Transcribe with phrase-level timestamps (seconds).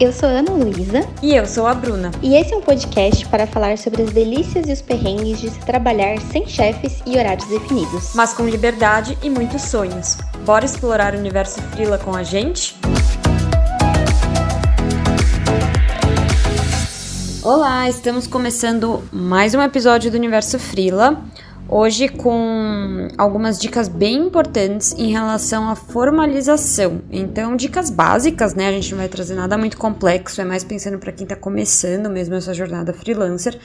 [0.00, 1.06] Eu sou Ana Luísa.
[1.22, 2.10] E eu sou a Bruna.
[2.22, 5.60] E esse é um podcast para falar sobre as delícias e os perrengues de se
[5.60, 8.14] trabalhar sem chefes e horários definidos.
[8.14, 10.16] Mas com liberdade e muitos sonhos.
[10.46, 12.74] Bora explorar o universo Frila com a gente?
[17.42, 21.22] Olá, estamos começando mais um episódio do Universo Frila.
[21.72, 27.00] Hoje com algumas dicas bem importantes em relação à formalização.
[27.12, 28.66] Então, dicas básicas, né?
[28.66, 32.10] A gente não vai trazer nada muito complexo, é mais pensando para quem está começando
[32.10, 33.56] mesmo essa jornada freelancer.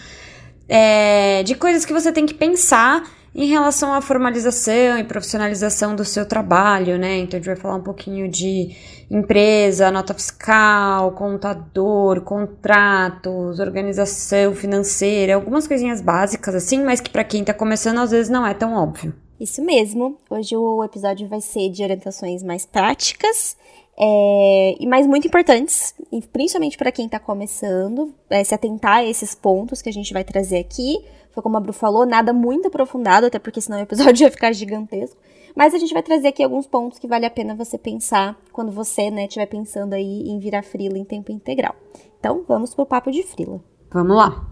[0.69, 3.03] É, de coisas que você tem que pensar
[3.35, 7.17] em relação à formalização e profissionalização do seu trabalho, né?
[7.17, 8.73] Então a gente vai falar um pouquinho de
[9.11, 17.41] empresa, nota fiscal, contador, contratos, organização financeira, algumas coisinhas básicas assim, mas que para quem
[17.41, 19.13] está começando às vezes não é tão óbvio.
[19.37, 20.17] Isso mesmo.
[20.29, 23.57] Hoje o episódio vai ser de orientações mais práticas
[23.97, 25.93] é, e mais muito importantes,
[26.31, 30.23] principalmente para quem está começando, é, se atentar a esses pontos que a gente vai
[30.23, 30.99] trazer aqui
[31.35, 34.53] foi como a Bru falou, nada muito aprofundado, até porque senão o episódio ia ficar
[34.53, 35.17] gigantesco.
[35.53, 38.71] Mas a gente vai trazer aqui alguns pontos que vale a pena você pensar quando
[38.71, 41.75] você, né, estiver pensando aí em virar frila em tempo integral.
[42.17, 43.61] Então, vamos pro papo de frila.
[43.91, 44.47] Vamos lá.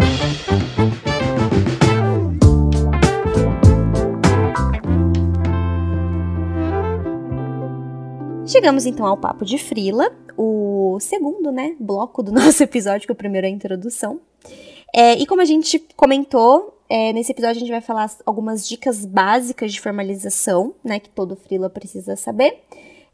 [8.45, 13.15] Chegamos então ao papo de frila, o segundo, né, bloco do nosso episódio, que o
[13.15, 14.19] primeiro é a introdução.
[14.95, 19.03] É, e como a gente comentou, é, nesse episódio a gente vai falar algumas dicas
[19.05, 22.63] básicas de formalização, né, que todo freela precisa saber.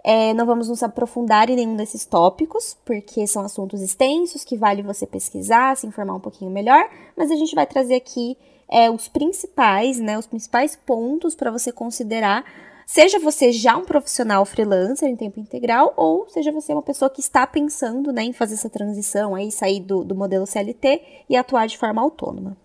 [0.03, 4.81] É, não vamos nos aprofundar em nenhum desses tópicos, porque são assuntos extensos que vale
[4.81, 9.07] você pesquisar, se informar um pouquinho melhor, mas a gente vai trazer aqui é, os
[9.07, 12.43] principais, né, os principais pontos para você considerar
[12.91, 17.19] Seja você já um profissional freelancer em tempo integral, ou seja você uma pessoa que
[17.19, 20.99] está pensando né, em fazer essa transição, aí sair do, do modelo CLT
[21.29, 22.57] e atuar de forma autônoma.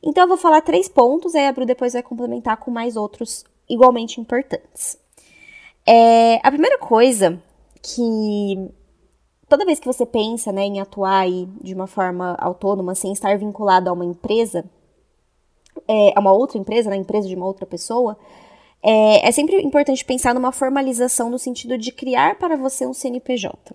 [0.00, 3.44] Então eu vou falar três pontos, aí a Bru depois vai complementar com mais outros
[3.68, 4.96] igualmente importantes.
[5.84, 7.42] É, a primeira coisa
[7.82, 8.70] que
[9.48, 13.36] toda vez que você pensa né, em atuar aí de uma forma autônoma, sem estar
[13.36, 14.64] vinculado a uma empresa,
[15.88, 18.16] é, a uma outra empresa, na né, empresa de uma outra pessoa,
[18.82, 23.74] é, é sempre importante pensar numa formalização no sentido de criar para você um CNPJ.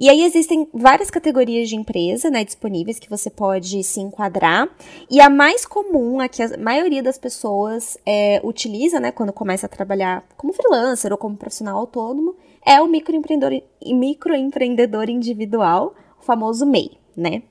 [0.00, 4.68] E aí existem várias categorias de empresa né, disponíveis que você pode se enquadrar.
[5.10, 9.66] E a mais comum, a que a maioria das pessoas é, utiliza né, quando começa
[9.66, 16.64] a trabalhar como freelancer ou como profissional autônomo, é o microempreendedor, microempreendedor individual, o famoso
[16.64, 17.42] MEI, né?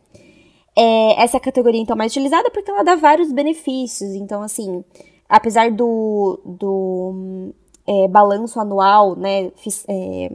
[0.74, 4.14] É, essa é a categoria, então, mais utilizada porque ela dá vários benefícios.
[4.14, 4.86] Então, assim,
[5.29, 7.53] apesar do, do
[7.85, 9.51] é, balanço anual, né,
[9.88, 10.31] é,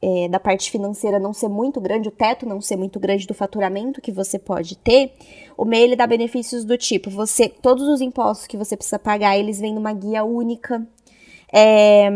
[0.00, 3.34] é, da parte financeira não ser muito grande, o teto não ser muito grande do
[3.34, 5.12] faturamento que você pode ter,
[5.56, 9.38] o MEI ele dá benefícios do tipo, você, todos os impostos que você precisa pagar,
[9.38, 10.86] eles vêm numa guia única.
[11.52, 12.10] É,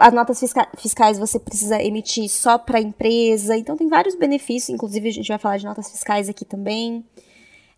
[0.00, 4.74] as notas fisca fiscais você precisa emitir só para a empresa, então tem vários benefícios,
[4.74, 7.04] inclusive a gente vai falar de notas fiscais aqui também.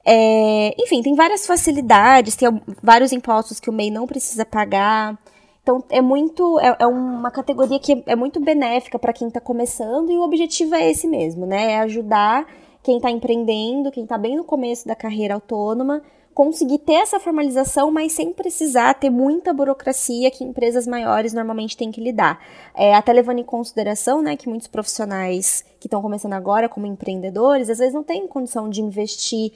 [0.09, 2.49] É, enfim, tem várias facilidades, tem
[2.81, 5.19] vários impostos que o MEI não precisa pagar.
[5.65, 6.61] Então, é muito.
[6.61, 10.77] É, é uma categoria que é muito benéfica para quem está começando e o objetivo
[10.77, 11.73] é esse mesmo, né?
[11.73, 12.47] É ajudar
[12.85, 16.01] quem está empreendendo, quem está bem no começo da carreira autônoma,
[16.33, 21.91] conseguir ter essa formalização, mas sem precisar ter muita burocracia que empresas maiores normalmente têm
[21.91, 22.39] que lidar.
[22.77, 27.69] É, até levando em consideração né, que muitos profissionais que estão começando agora como empreendedores,
[27.69, 29.51] às vezes não têm condição de investir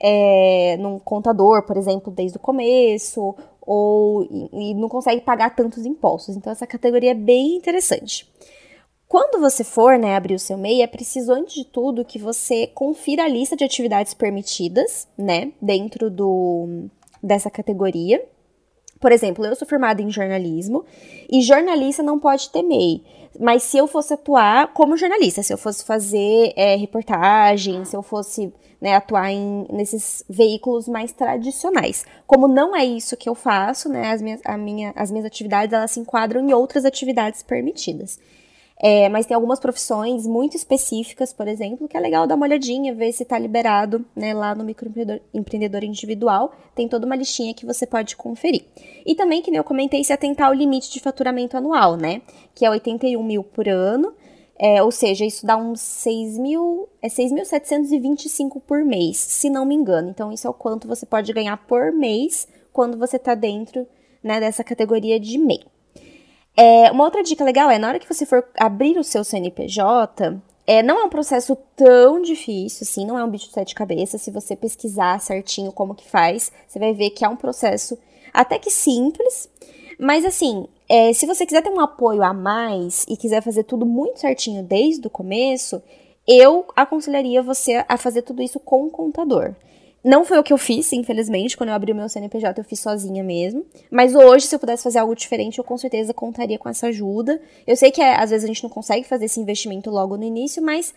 [0.00, 5.84] é, num contador, por exemplo, desde o começo, ou e, e não consegue pagar tantos
[5.84, 6.36] impostos.
[6.36, 8.30] Então essa categoria é bem interessante.
[9.08, 12.66] Quando você for né, abrir o seu MEI, é preciso, antes de tudo, que você
[12.66, 16.88] confira a lista de atividades permitidas, né, dentro do,
[17.22, 18.24] dessa categoria.
[19.00, 20.84] Por exemplo, eu sou formada em jornalismo
[21.30, 23.04] e jornalista não pode ter MEI.
[23.40, 28.02] Mas se eu fosse atuar como jornalista, se eu fosse fazer é, reportagem, se eu
[28.02, 32.04] fosse né, atuar em, nesses veículos mais tradicionais.
[32.26, 35.72] Como não é isso que eu faço, né, as, minhas, a minha, as minhas atividades
[35.72, 38.18] elas se enquadram em outras atividades permitidas.
[38.78, 42.94] É, mas tem algumas profissões muito específicas, por exemplo, que é legal dar uma olhadinha,
[42.94, 46.52] ver se está liberado né, lá no microempreendedor individual.
[46.74, 48.64] Tem toda uma listinha que você pode conferir.
[49.04, 52.20] E também, que eu comentei, se atentar ao limite de faturamento anual, né?
[52.54, 54.12] Que é 81 mil por ano.
[54.58, 59.74] É, ou seja, isso dá uns 6 mil, é 6.725 por mês, se não me
[59.74, 60.08] engano.
[60.08, 63.86] Então, isso é o quanto você pode ganhar por mês quando você está dentro
[64.22, 65.60] né, dessa categoria de MEI.
[66.56, 70.40] É, uma outra dica legal é, na hora que você for abrir o seu CNPJ,
[70.68, 74.20] É, não é um processo tão difícil, assim, não é um bicho de sete cabeças.
[74.20, 77.96] Se você pesquisar certinho como que faz, você vai ver que é um processo
[78.34, 79.48] até que simples.
[79.96, 83.86] Mas assim, é, se você quiser ter um apoio a mais e quiser fazer tudo
[83.86, 85.80] muito certinho desde o começo,
[86.26, 89.54] eu aconselharia você a fazer tudo isso com um contador.
[90.06, 92.78] Não foi o que eu fiz, infelizmente, quando eu abri o meu CNPJ, eu fiz
[92.78, 93.66] sozinha mesmo.
[93.90, 97.42] Mas hoje, se eu pudesse fazer algo diferente, eu com certeza contaria com essa ajuda.
[97.66, 100.22] Eu sei que é, às vezes a gente não consegue fazer esse investimento logo no
[100.22, 100.94] início, mas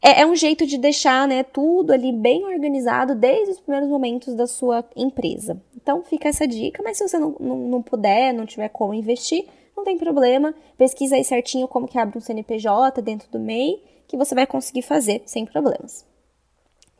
[0.00, 4.32] é, é, um jeito de deixar né, tudo ali bem organizado desde os primeiros momentos
[4.32, 5.60] da sua empresa.
[5.74, 9.44] Então fica essa dica, mas se você não, não, não puder, não tiver como investir,
[9.76, 10.54] não tem problema.
[10.78, 14.82] Pesquisa aí certinho como que abre um CNPJ dentro do MEI, que você vai conseguir
[14.82, 16.06] fazer sem problemas.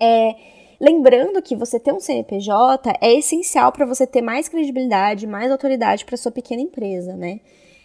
[0.01, 0.35] É,
[0.83, 6.05] Lembrando que você ter um CNPJ é essencial para você ter mais credibilidade, mais autoridade
[6.05, 7.39] para sua pequena empresa, né?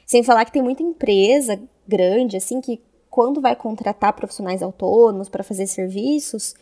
[0.04, 5.44] Sem falar que tem muita empresa grande, assim, que quando vai contratar profissionais autônomos para
[5.44, 6.56] fazer serviços,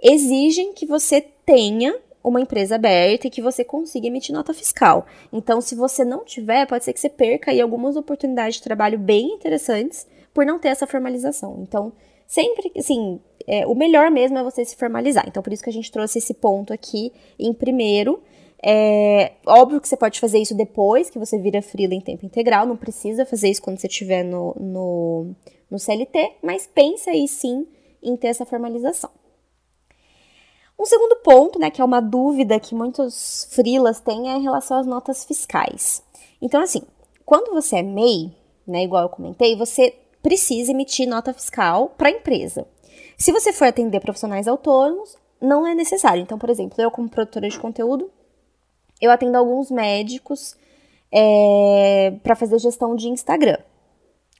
[0.00, 5.06] exigem que você tenha uma empresa aberta e que você consiga emitir nota fiscal.
[5.32, 8.96] Então, se você não tiver, pode ser que você perca aí algumas oportunidades de trabalho
[8.96, 11.58] bem interessantes por não ter essa formalização.
[11.60, 11.92] Então,
[12.30, 15.24] sempre, assim, é, o melhor mesmo é você se formalizar.
[15.26, 18.22] Então, por isso que a gente trouxe esse ponto aqui em primeiro.
[18.62, 22.66] É óbvio que você pode fazer isso depois que você vira freela em tempo integral,
[22.66, 25.34] não precisa fazer isso quando você estiver no, no,
[25.70, 27.66] no CLT, mas pensa aí sim
[28.02, 29.10] em ter essa formalização.
[30.78, 34.78] Um segundo ponto, né, que é uma dúvida que muitos freelas têm é em relação
[34.78, 36.02] às notas fiscais.
[36.40, 36.82] Então, assim,
[37.24, 38.30] quando você é MEI,
[38.66, 42.66] né, igual eu comentei, você precisa emitir nota fiscal para a empresa.
[43.16, 46.22] Se você for atender profissionais autônomos, não é necessário.
[46.22, 48.10] Então, por exemplo, eu como produtora de conteúdo,
[49.00, 50.56] eu atendo alguns médicos
[51.10, 53.58] é, para fazer gestão de Instagram.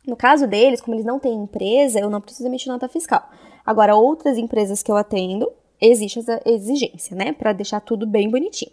[0.06, 3.28] No caso deles, como eles não têm empresa, eu não preciso emitir nota fiscal.
[3.64, 5.50] Agora, outras empresas que eu atendo,
[5.80, 7.32] existe essa exigência, né?
[7.32, 8.72] Para deixar tudo bem bonitinho.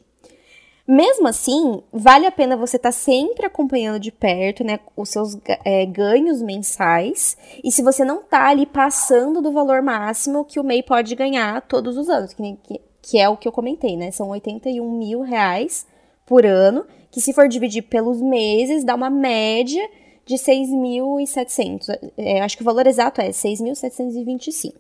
[0.88, 5.38] Mesmo assim, vale a pena você estar tá sempre acompanhando de perto, né, os seus
[5.66, 7.36] é, ganhos mensais.
[7.62, 11.62] E se você não tá ali passando do valor máximo que o MEI pode ganhar
[11.64, 14.12] todos os anos, que, que, que é o que eu comentei, né?
[14.12, 15.86] São 81 mil reais
[16.26, 19.90] por ano, que se for dividir pelos meses, dá uma média
[20.26, 22.12] de 6.700.
[22.18, 24.74] É, acho que o valor exato é 6.725.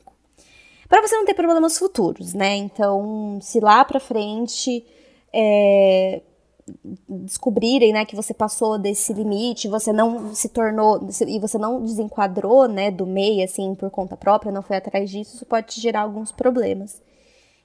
[0.87, 2.55] Para você não ter problemas futuros, né?
[2.55, 4.85] Então, se lá para frente
[5.37, 6.21] é,
[7.07, 12.67] descobrirem, né, que você passou desse limite, você não se tornou e você não desenquadrou,
[12.67, 16.01] né, do MEI assim por conta própria, não foi atrás disso, isso pode te gerar
[16.01, 17.01] alguns problemas.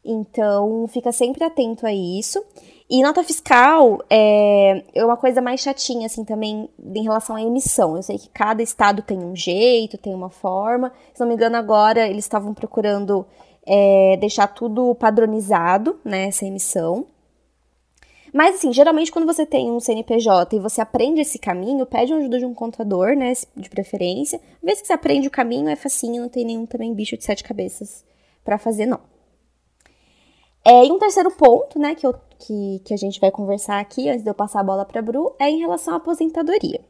[0.04, 2.44] Então, fica sempre atento a isso.
[2.90, 7.96] E nota fiscal é, é uma coisa mais chatinha, assim, também em relação à emissão.
[7.96, 10.92] Eu sei que cada estado tem um jeito, tem uma forma.
[11.14, 13.24] Se não me engano, agora eles estavam procurando
[13.64, 17.06] é, deixar tudo padronizado, né, essa emissão.
[18.32, 22.38] Mas, assim, geralmente quando você tem um CNPJ e você aprende esse caminho, pede ajuda
[22.38, 24.40] de um contador, né, de preferência.
[24.62, 27.24] Uma vez que você aprende o caminho, é facinho, não tem nenhum também bicho de
[27.24, 28.02] sete cabeças
[28.42, 29.00] para fazer, não.
[30.64, 34.08] É, e um terceiro ponto, né, que, eu, que, que a gente vai conversar aqui,
[34.08, 36.80] antes de eu passar a bola para Bru, é em relação à aposentadoria.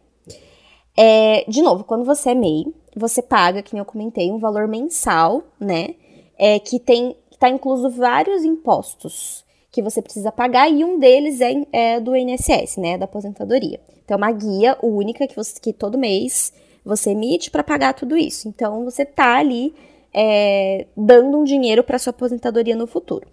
[0.96, 5.42] É, de novo, quando você é MEI, você paga, que eu comentei, um valor mensal,
[5.58, 5.96] né,
[6.38, 11.54] é, que tem, está incluso vários impostos que você precisa pagar e um deles é,
[11.72, 13.80] é do INSS, né, da aposentadoria.
[14.04, 16.52] Então, é uma guia única que, você, que todo mês
[16.84, 18.46] você emite para pagar tudo isso.
[18.48, 19.74] Então, você tá ali
[20.12, 23.26] é, dando um dinheiro para sua aposentadoria no futuro.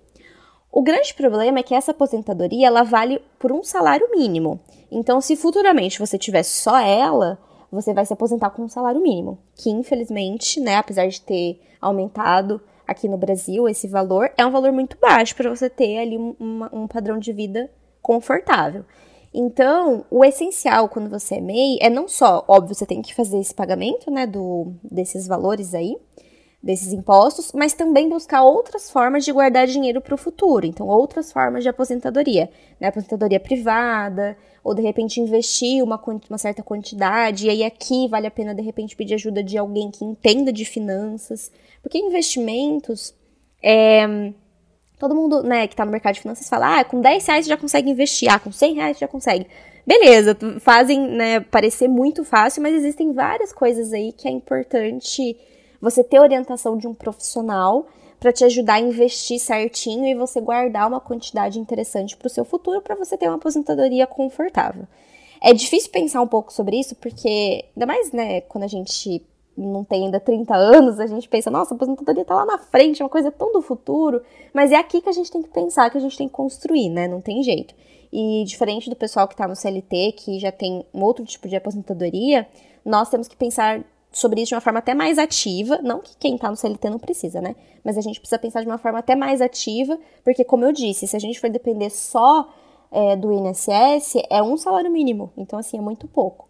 [0.71, 4.61] O grande problema é que essa aposentadoria ela vale por um salário mínimo.
[4.89, 7.37] Então, se futuramente você tiver só ela,
[7.69, 12.61] você vai se aposentar com um salário mínimo, que infelizmente, né, apesar de ter aumentado
[12.89, 16.35] aqui no Brasil, esse valor é um valor muito baixo para você ter ali um,
[16.71, 17.69] um padrão de vida
[18.01, 18.83] confortável.
[19.33, 23.39] Então, o essencial quando você é MEI é não só, óbvio, você tem que fazer
[23.39, 25.95] esse pagamento, né, do, desses valores aí,
[26.61, 30.65] desses impostos, mas também buscar outras formas de guardar dinheiro para o futuro.
[30.65, 34.35] Então, outras formas de aposentadoria, né, aposentadoria privada,
[34.69, 35.99] ou de repente investir uma,
[36.29, 39.89] uma certa quantidade, e aí aqui vale a pena de repente pedir ajuda de alguém
[39.89, 43.15] que entenda de finanças, porque investimentos,
[43.63, 44.31] é,
[44.99, 47.49] todo mundo né, que está no mercado de finanças fala, ah, com 10 reais você
[47.49, 49.47] já consegue investir, ah, com 100 reais você já consegue.
[49.87, 55.35] Beleza, fazem né, parecer muito fácil, mas existem várias coisas aí que é importante
[55.81, 57.87] você ter orientação de um profissional
[58.19, 62.43] para te ajudar a investir certinho e você guardar uma quantidade interessante para o seu
[62.43, 64.85] futuro para você ter uma aposentadoria confortável.
[65.41, 69.83] É difícil pensar um pouco sobre isso porque, ainda mais, né, quando a gente não
[69.83, 73.05] tem ainda 30 anos, a gente pensa, nossa, a aposentadoria tá lá na frente, é
[73.05, 74.21] uma coisa tão do futuro.
[74.53, 76.89] Mas é aqui que a gente tem que pensar, que a gente tem que construir,
[76.89, 77.07] né?
[77.07, 77.73] Não tem jeito.
[78.11, 81.55] E diferente do pessoal que tá no CLT, que já tem um outro tipo de
[81.55, 82.47] aposentadoria,
[82.83, 85.79] nós temos que pensar sobre isso de uma forma até mais ativa.
[85.81, 87.55] Não que quem tá no CLT não precisa, né?
[87.83, 91.07] Mas a gente precisa pensar de uma forma até mais ativa, porque, como eu disse,
[91.07, 92.51] se a gente for depender só
[92.91, 95.31] é, do INSS, é um salário mínimo.
[95.37, 96.47] Então, assim, é muito pouco.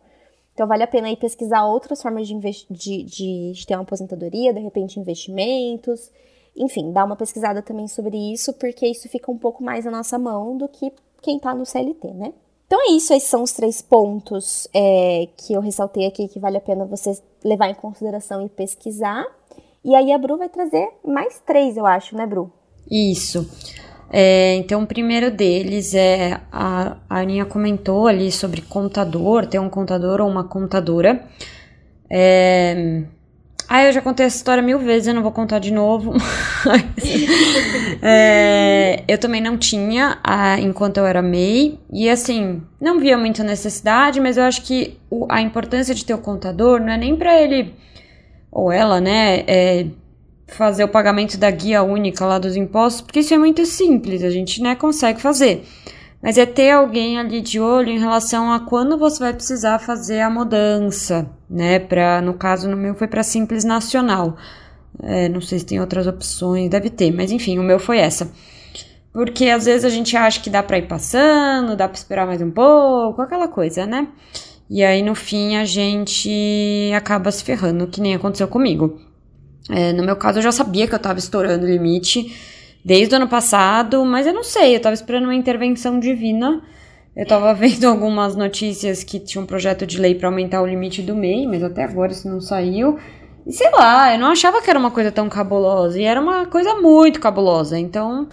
[0.54, 4.54] Então, vale a pena aí pesquisar outras formas de, de, de, de ter uma aposentadoria,
[4.54, 6.12] de repente, investimentos.
[6.56, 10.18] Enfim, dar uma pesquisada também sobre isso, porque isso fica um pouco mais na nossa
[10.20, 12.34] mão do que quem tá no CLT, né?
[12.69, 16.55] Então é isso, esses são os três pontos é, que eu ressaltei aqui que vale
[16.55, 19.25] a pena você levar em consideração e pesquisar.
[19.83, 22.53] E aí a Bru vai trazer mais três, eu acho, né, Bru?
[22.88, 23.49] Isso.
[24.11, 29.69] É, então, o primeiro deles é a, a Aninha comentou ali sobre contador, ter um
[29.69, 31.27] contador ou uma contadora.
[32.07, 33.01] É,
[33.69, 36.13] ah, eu já contei essa história mil vezes, eu não vou contar de novo.
[38.01, 41.79] é, eu também não tinha a, enquanto eu era MEI.
[41.93, 46.15] E assim, não via muita necessidade, mas eu acho que o, a importância de ter
[46.15, 47.75] o contador não é nem para ele
[48.51, 49.85] ou ela, né, é,
[50.47, 54.29] fazer o pagamento da guia única lá dos impostos, porque isso é muito simples, a
[54.29, 55.63] gente né, consegue fazer.
[56.21, 60.19] Mas é ter alguém ali de olho em relação a quando você vai precisar fazer
[60.19, 61.79] a mudança, né?
[61.79, 64.38] Pra, no caso, no meu foi para Simples Nacional.
[65.01, 68.29] É, não sei se tem outras opções, deve ter, mas enfim, o meu foi essa.
[69.13, 72.41] Porque às vezes a gente acha que dá para ir passando, dá para esperar mais
[72.41, 74.07] um pouco, aquela coisa, né?
[74.69, 78.99] E aí no fim a gente acaba se ferrando, que nem aconteceu comigo.
[79.69, 82.35] É, no meu caso eu já sabia que eu tava estourando o limite
[82.83, 86.62] desde o ano passado, mas eu não sei, eu tava esperando uma intervenção divina.
[87.15, 91.01] Eu tava vendo algumas notícias que tinha um projeto de lei para aumentar o limite
[91.01, 92.98] do MEI, mas até agora isso não saiu.
[93.45, 96.45] E sei lá, eu não achava que era uma coisa tão cabulosa, e era uma
[96.45, 97.77] coisa muito cabulosa.
[97.77, 98.27] Então,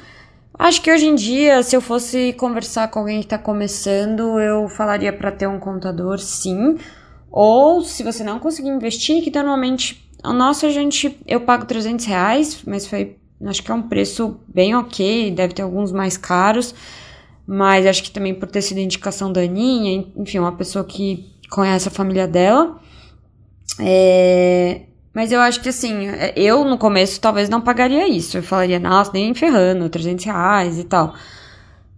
[0.59, 4.69] acho que hoje em dia, se eu fosse conversar com alguém que tá começando, eu
[4.69, 6.77] falaria para ter um contador, sim.
[7.31, 12.05] Ou se você não conseguir investir, que normalmente o nosso a gente eu pago 300
[12.07, 16.75] reais, mas foi Acho que é um preço bem ok, deve ter alguns mais caros,
[17.47, 21.89] mas acho que também por ter sido indicação da Aninha, enfim, uma pessoa que conhece
[21.89, 22.81] a família dela.
[23.79, 28.39] É, mas eu acho que assim, eu no começo talvez não pagaria isso.
[28.39, 31.15] Eu falaria, nossa, nem ferrando, 300 reais e tal.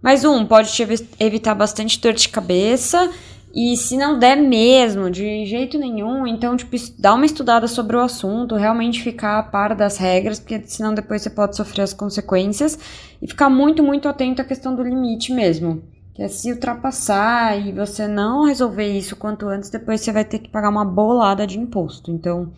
[0.01, 0.85] Mas um, pode te
[1.19, 3.09] evitar bastante dor de cabeça
[3.53, 7.99] e se não der mesmo, de jeito nenhum, então, tipo, dá uma estudada sobre o
[7.99, 12.77] assunto, realmente ficar a par das regras, porque senão depois você pode sofrer as consequências.
[13.21, 15.81] E ficar muito, muito atento à questão do limite mesmo.
[16.13, 20.39] Que é se ultrapassar e você não resolver isso quanto antes, depois você vai ter
[20.39, 22.11] que pagar uma bolada de imposto.
[22.11, 22.51] Então,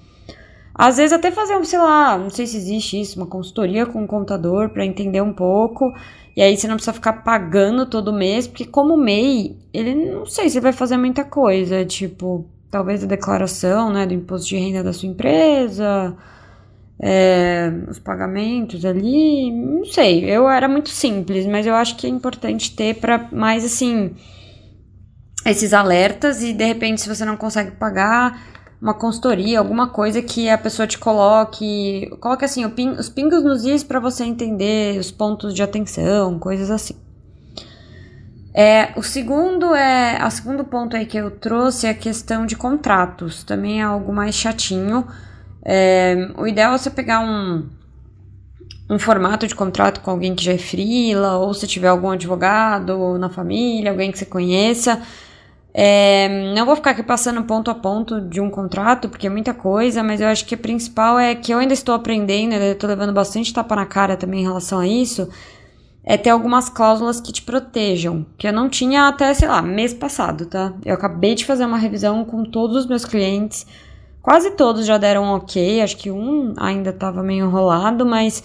[0.76, 4.08] às vezes até fazer, sei lá, não sei se existe isso, uma consultoria com um
[4.08, 5.94] contador para entender um pouco
[6.36, 10.50] e aí você não precisa ficar pagando todo mês, porque como MEI, ele não sei
[10.50, 14.94] se vai fazer muita coisa, tipo, talvez a declaração, né, do imposto de renda da
[14.94, 16.16] sua empresa,
[17.02, 22.10] é, os pagamentos ali, não sei, eu era muito simples, mas eu acho que é
[22.10, 24.16] importante ter para mais assim
[25.46, 28.51] esses alertas e de repente se você não consegue pagar,
[28.82, 33.84] uma consultoria, alguma coisa que a pessoa te coloque, coloque assim, os pingos nos is
[33.84, 36.96] para você entender os pontos de atenção, coisas assim.
[38.54, 42.56] É, o segundo é, o segundo ponto aí que eu trouxe é a questão de
[42.56, 45.08] contratos, também é algo mais chatinho.
[45.64, 47.70] É, o ideal é você pegar um,
[48.90, 53.18] um formato de contrato com alguém que já é frila, ou se tiver algum advogado
[53.20, 55.00] na família, alguém que você conheça,
[55.74, 59.54] é, não vou ficar aqui passando ponto a ponto de um contrato, porque é muita
[59.54, 62.90] coisa, mas eu acho que o principal é que eu ainda estou aprendendo, eu estou
[62.90, 65.30] levando bastante tapa na cara também em relação a isso,
[66.04, 69.94] é ter algumas cláusulas que te protejam, que eu não tinha até, sei lá, mês
[69.94, 70.74] passado, tá?
[70.84, 73.66] Eu acabei de fazer uma revisão com todos os meus clientes,
[74.22, 78.44] quase todos já deram ok, acho que um ainda estava meio enrolado, mas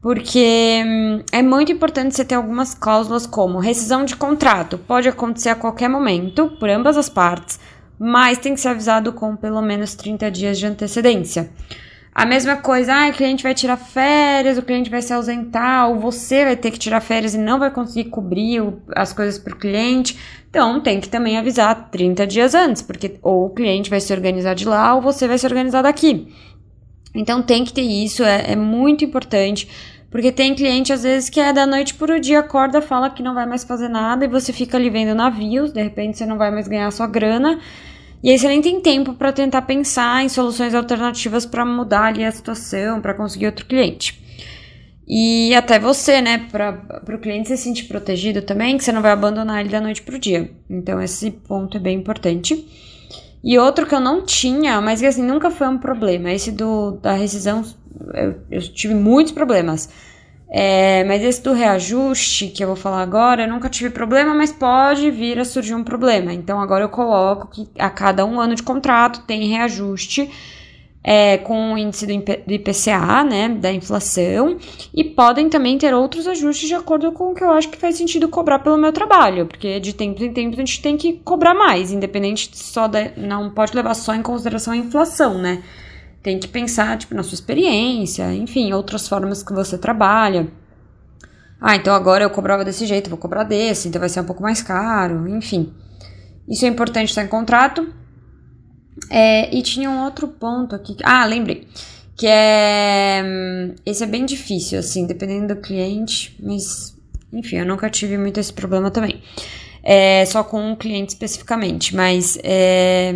[0.00, 5.50] porque hum, é muito importante você ter algumas cláusulas como rescisão de contrato, pode acontecer
[5.50, 7.60] a qualquer momento, por ambas as partes,
[7.98, 11.50] mas tem que ser avisado com pelo menos 30 dias de antecedência.
[12.12, 16.00] A mesma coisa, ah, o cliente vai tirar férias, o cliente vai se ausentar, ou
[16.00, 18.60] você vai ter que tirar férias e não vai conseguir cobrir
[18.96, 20.18] as coisas para o cliente.
[20.48, 24.54] Então, tem que também avisar 30 dias antes, porque ou o cliente vai se organizar
[24.54, 26.34] de lá ou você vai se organizar daqui.
[27.14, 29.68] Então tem que ter isso, é, é muito importante.
[30.10, 33.22] Porque tem cliente, às vezes, que é da noite para o dia, acorda, fala que
[33.22, 36.36] não vai mais fazer nada e você fica ali vendo navios, de repente você não
[36.36, 37.60] vai mais ganhar sua grana.
[38.22, 42.24] E aí você nem tem tempo para tentar pensar em soluções alternativas para mudar ali
[42.24, 44.20] a situação, para conseguir outro cliente.
[45.08, 49.12] E até você, né, para o cliente se sentir protegido também, que você não vai
[49.12, 50.50] abandonar ele da noite para o dia.
[50.68, 52.64] Então esse ponto é bem importante.
[53.42, 56.92] E outro que eu não tinha, mas que assim nunca foi um problema, esse do
[57.02, 57.64] da rescisão,
[58.14, 59.88] eu, eu tive muitos problemas.
[60.52, 64.50] É, mas esse do reajuste que eu vou falar agora, eu nunca tive problema, mas
[64.50, 66.32] pode vir a surgir um problema.
[66.32, 70.28] Então agora eu coloco que a cada um ano de contrato tem reajuste
[71.02, 74.58] é, com o índice do IPCA, né, da inflação,
[74.94, 77.96] e podem também ter outros ajustes de acordo com o que eu acho que faz
[77.96, 81.54] sentido cobrar pelo meu trabalho, porque de tempo em tempo a gente tem que cobrar
[81.54, 85.62] mais, independente só da, não pode levar só em consideração a inflação, né?
[86.22, 90.48] tem que pensar, tipo, na sua experiência, enfim, outras formas que você trabalha.
[91.60, 94.42] Ah, então agora eu cobrava desse jeito, vou cobrar desse, então vai ser um pouco
[94.42, 95.72] mais caro, enfim.
[96.48, 97.92] Isso é importante estar em contrato.
[99.08, 100.96] É, e tinha um outro ponto aqui.
[101.02, 101.66] Ah, lembrei.
[102.16, 103.22] Que é.
[103.86, 106.96] Esse é bem difícil, assim, dependendo do cliente, mas.
[107.32, 109.22] Enfim, eu nunca tive muito esse problema também.
[109.82, 113.12] É, só com um cliente especificamente, mas é,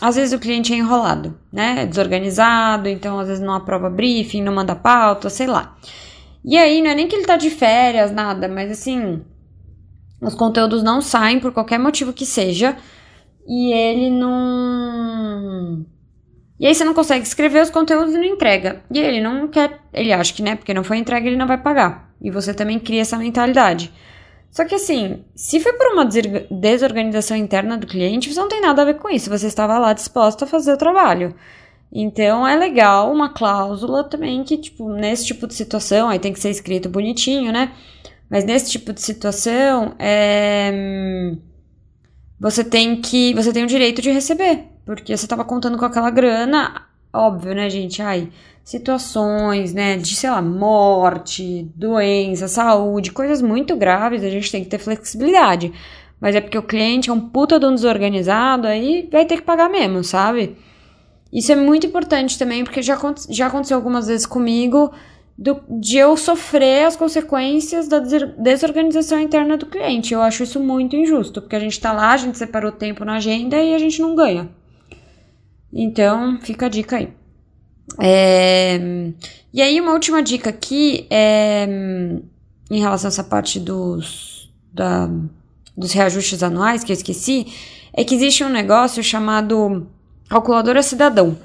[0.00, 1.82] às vezes o cliente é enrolado, né?
[1.82, 5.76] É desorganizado, então às vezes não aprova briefing, não manda pauta, sei lá.
[6.44, 9.20] E aí não é nem que ele tá de férias, nada, mas assim,
[10.20, 12.76] os conteúdos não saem por qualquer motivo que seja,
[13.48, 15.86] e ele não.
[16.60, 18.82] E aí você não consegue escrever os conteúdos e não entrega.
[18.92, 21.56] E ele não quer, ele acha que, né, porque não foi entregue, ele não vai
[21.56, 22.12] pagar.
[22.20, 23.92] E você também cria essa mentalidade.
[24.50, 26.04] Só que assim, se foi por uma
[26.50, 29.30] desorganização interna do cliente, você não tem nada a ver com isso.
[29.30, 31.34] Você estava lá disposto a fazer o trabalho.
[31.92, 36.40] Então é legal uma cláusula também que, tipo, nesse tipo de situação, aí tem que
[36.40, 37.72] ser escrito bonitinho, né?
[38.28, 41.34] Mas nesse tipo de situação, é...
[42.40, 43.34] você tem que.
[43.34, 44.66] Você tem o direito de receber.
[44.84, 48.00] Porque você estava contando com aquela grana, óbvio, né, gente?
[48.00, 48.30] Ai,
[48.64, 54.68] situações, né, de, sei lá, morte, doença, saúde, coisas muito graves, a gente tem que
[54.68, 55.72] ter flexibilidade.
[56.20, 59.42] Mas é porque o cliente é um puta de um desorganizado, aí vai ter que
[59.42, 60.56] pagar mesmo, sabe?
[61.32, 62.98] Isso é muito importante também, porque já,
[63.30, 64.92] já aconteceu algumas vezes comigo
[65.38, 70.12] do, de eu sofrer as consequências da desorganização interna do cliente.
[70.12, 73.14] Eu acho isso muito injusto, porque a gente tá lá, a gente separou tempo na
[73.16, 74.48] agenda e a gente não ganha.
[75.72, 77.12] Então, fica a dica aí.
[78.00, 78.78] É,
[79.52, 81.66] e aí, uma última dica aqui é
[82.70, 85.08] em relação a essa parte dos, da,
[85.76, 87.46] dos reajustes anuais que eu esqueci,
[87.92, 89.86] é que existe um negócio chamado
[90.28, 91.38] calculadora cidadão.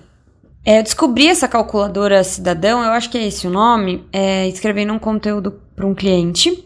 [0.65, 4.93] É, eu descobri essa calculadora cidadão, eu acho que é esse o nome, é, escrevendo
[4.93, 6.63] um conteúdo para um cliente.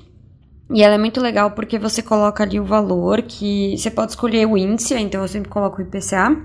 [0.72, 3.76] E ela é muito legal porque você coloca ali o valor que.
[3.78, 6.38] Você pode escolher o índice, então eu sempre coloco o IPCA.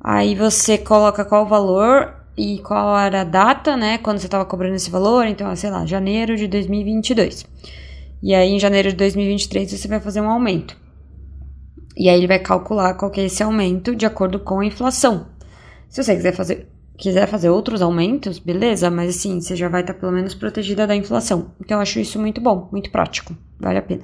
[0.00, 4.44] Aí você coloca qual o valor e qual era a data, né, quando você estava
[4.44, 7.46] cobrando esse valor, então, sei lá, janeiro de 2022.
[8.22, 10.76] E aí, em janeiro de 2023, você vai fazer um aumento.
[11.96, 15.26] E aí, ele vai calcular qual que é esse aumento de acordo com a inflação.
[15.94, 16.66] Se você quiser fazer,
[16.98, 20.96] quiser fazer outros aumentos, beleza, mas assim, você já vai estar pelo menos protegida da
[20.96, 21.52] inflação.
[21.60, 24.02] Então, eu acho isso muito bom, muito prático, vale a pena.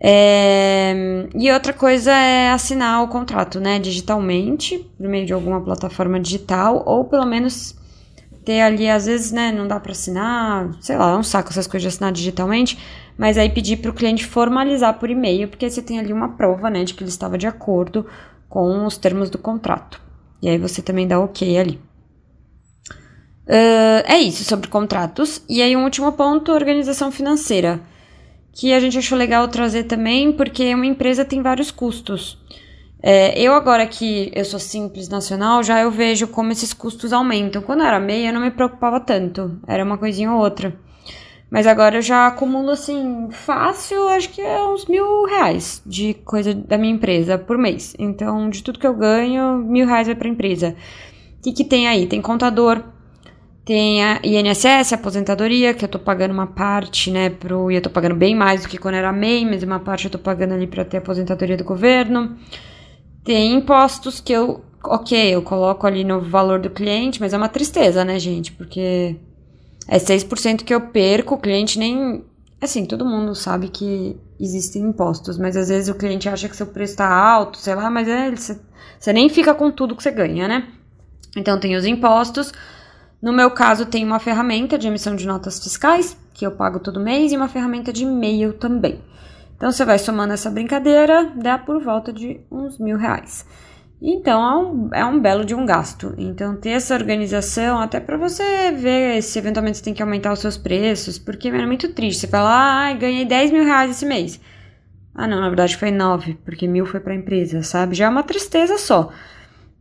[0.00, 6.18] É, e outra coisa é assinar o contrato, né, digitalmente, por meio de alguma plataforma
[6.18, 7.76] digital, ou pelo menos
[8.44, 11.68] ter ali, às vezes, né, não dá para assinar, sei lá, é um saco essas
[11.68, 12.76] coisas de assinar digitalmente,
[13.16, 16.68] mas aí pedir para o cliente formalizar por e-mail, porque você tem ali uma prova,
[16.68, 18.04] né, de que ele estava de acordo
[18.48, 20.02] com os termos do contrato.
[20.44, 21.80] E aí você também dá ok ali.
[23.46, 25.42] Uh, é isso sobre contratos.
[25.48, 27.80] E aí, um último ponto: organização financeira
[28.52, 32.38] que a gente achou legal trazer também, porque uma empresa tem vários custos.
[33.02, 37.62] É, eu agora que eu sou simples nacional, já eu vejo como esses custos aumentam.
[37.62, 40.78] Quando eu era meia, eu não me preocupava tanto, era uma coisinha ou outra.
[41.50, 46.52] Mas agora eu já acumulo assim, fácil, acho que é uns mil reais de coisa
[46.52, 47.94] da minha empresa por mês.
[47.98, 50.74] Então, de tudo que eu ganho, mil reais vai pra empresa.
[51.38, 52.06] O que, que tem aí?
[52.06, 52.82] Tem contador,
[53.64, 57.70] tem a INSS, aposentadoria, que eu tô pagando uma parte, né, pro.
[57.70, 60.10] E eu tô pagando bem mais do que quando era MEI, mas uma parte eu
[60.10, 62.36] tô pagando ali pra ter aposentadoria do governo.
[63.24, 64.62] Tem impostos que eu.
[64.84, 68.52] Ok, eu coloco ali no valor do cliente, mas é uma tristeza, né, gente?
[68.52, 69.16] Porque
[69.88, 72.24] é 6% que eu perco, o cliente nem.
[72.60, 76.66] Assim, todo mundo sabe que existem impostos, mas às vezes o cliente acha que seu
[76.66, 80.48] preço tá alto, sei lá, mas é, você nem fica com tudo que você ganha,
[80.48, 80.68] né?
[81.36, 82.52] Então tem os impostos.
[83.20, 87.00] No meu caso, tem uma ferramenta de emissão de notas fiscais, que eu pago todo
[87.00, 89.00] mês, e uma ferramenta de e-mail também.
[89.56, 93.46] Então você vai somando essa brincadeira, dá por volta de uns mil reais.
[94.06, 96.14] Então é um, é um belo de um gasto.
[96.18, 100.40] Então ter essa organização, até para você ver se eventualmente você tem que aumentar os
[100.40, 102.20] seus preços, porque é muito triste.
[102.20, 104.38] Você fala, ah, ganhei 10 mil reais esse mês.
[105.14, 107.94] Ah, não, na verdade foi 9, porque mil foi para a empresa, sabe?
[107.94, 109.10] Já é uma tristeza só.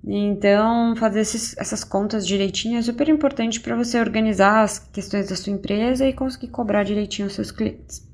[0.06, 5.36] Então, fazer esses, essas contas direitinho é super importante para você organizar as questões da
[5.36, 8.13] sua empresa e conseguir cobrar direitinho os seus clientes.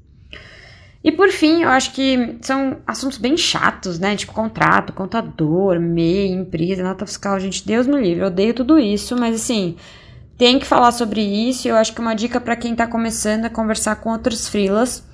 [1.03, 4.15] E por fim, eu acho que são assuntos bem chatos, né?
[4.15, 7.39] Tipo contrato, contador, MEI, empresa, nota fiscal.
[7.39, 9.77] Gente, Deus me livre, eu odeio tudo isso, mas assim,
[10.37, 11.67] tem que falar sobre isso.
[11.67, 15.07] Eu acho que uma dica para quem tá começando é conversar com outros freelas.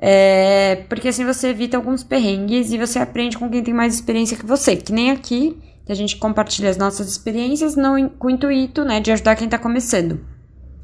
[0.00, 4.36] É, porque assim você evita alguns perrengues e você aprende com quem tem mais experiência
[4.36, 4.76] que você.
[4.76, 9.00] Que nem aqui, que a gente compartilha as nossas experiências não, com o intuito, né,
[9.00, 10.20] de ajudar quem tá começando.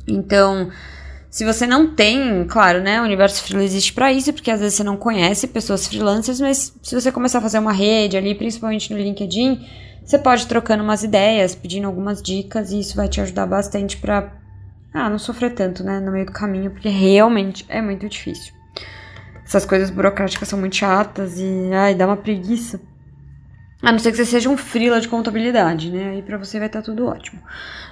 [0.09, 0.71] Então,
[1.35, 4.77] se você não tem, claro, né, o universo freelance existe para isso, porque às vezes
[4.77, 8.95] você não conhece pessoas freelancers, mas se você começar a fazer uma rede ali, principalmente
[8.95, 9.67] no LinkedIn,
[10.05, 14.33] você pode trocando umas ideias, pedindo algumas dicas e isso vai te ajudar bastante para
[14.95, 18.55] ah, não sofrer tanto, né, no meio do caminho, porque realmente é muito difícil.
[19.45, 22.81] Essas coisas burocráticas são muito chatas e ai, dá uma preguiça.
[23.83, 26.11] A não ser que você seja um freela de contabilidade, né?
[26.11, 27.43] Aí pra você vai estar tá tudo ótimo.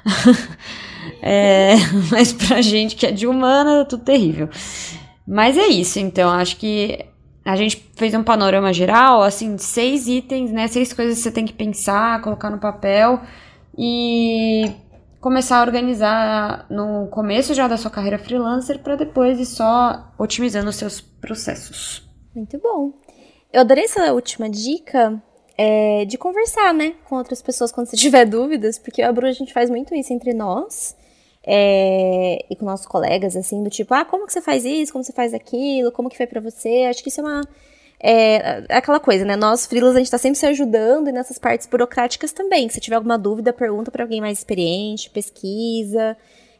[1.20, 1.74] é,
[2.10, 4.48] mas pra gente que é de humana, é tudo terrível.
[5.26, 7.06] Mas é isso, então, acho que
[7.44, 10.68] a gente fez um panorama geral, assim, seis itens, né?
[10.68, 13.20] Seis coisas que você tem que pensar, colocar no papel
[13.76, 14.70] e
[15.20, 20.68] começar a organizar no começo já da sua carreira freelancer para depois ir só otimizando
[20.68, 22.08] os seus processos.
[22.34, 22.92] Muito bom.
[23.52, 25.22] Eu adorei essa última dica,
[25.62, 29.34] é, de conversar, né, com outras pessoas quando você tiver dúvidas, porque a Bruna a
[29.34, 30.96] gente faz muito isso entre nós
[31.44, 35.04] é, e com nossos colegas, assim, do tipo, ah, como que você faz isso, como
[35.04, 36.86] você faz aquilo, como que foi para você?
[36.88, 37.42] Acho que isso é uma
[38.04, 39.36] é, é, aquela coisa, né?
[39.36, 42.68] Nós, freelas, a gente tá sempre se ajudando e nessas partes burocráticas também.
[42.68, 46.16] Se tiver alguma dúvida, pergunta para alguém mais experiente, pesquisa.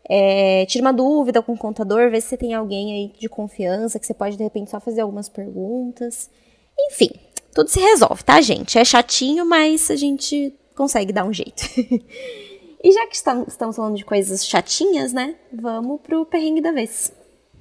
[0.09, 3.99] É, tira uma dúvida com o contador, vê se você tem alguém aí de confiança,
[3.99, 6.31] que você pode, de repente, só fazer algumas perguntas.
[6.79, 7.11] Enfim,
[7.55, 8.79] tudo se resolve, tá, gente?
[8.79, 11.63] É chatinho, mas a gente consegue dar um jeito.
[12.83, 15.37] e já que estamos falando de coisas chatinhas, né?
[15.53, 17.13] Vamos pro perrengue da vez.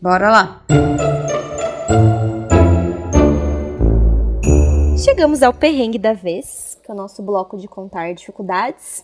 [0.01, 0.65] Bora lá!
[4.97, 9.03] Chegamos ao perrengue da vez, que é o nosso bloco de contar dificuldades.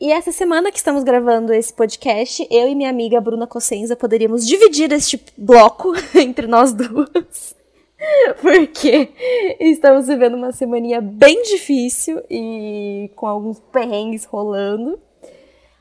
[0.00, 4.46] E essa semana que estamos gravando esse podcast, eu e minha amiga Bruna Cossenza poderíamos
[4.46, 7.57] dividir este bloco entre nós duas.
[8.40, 9.08] Porque
[9.58, 14.98] estamos vivendo uma semaninha bem difícil e com alguns perrengues rolando.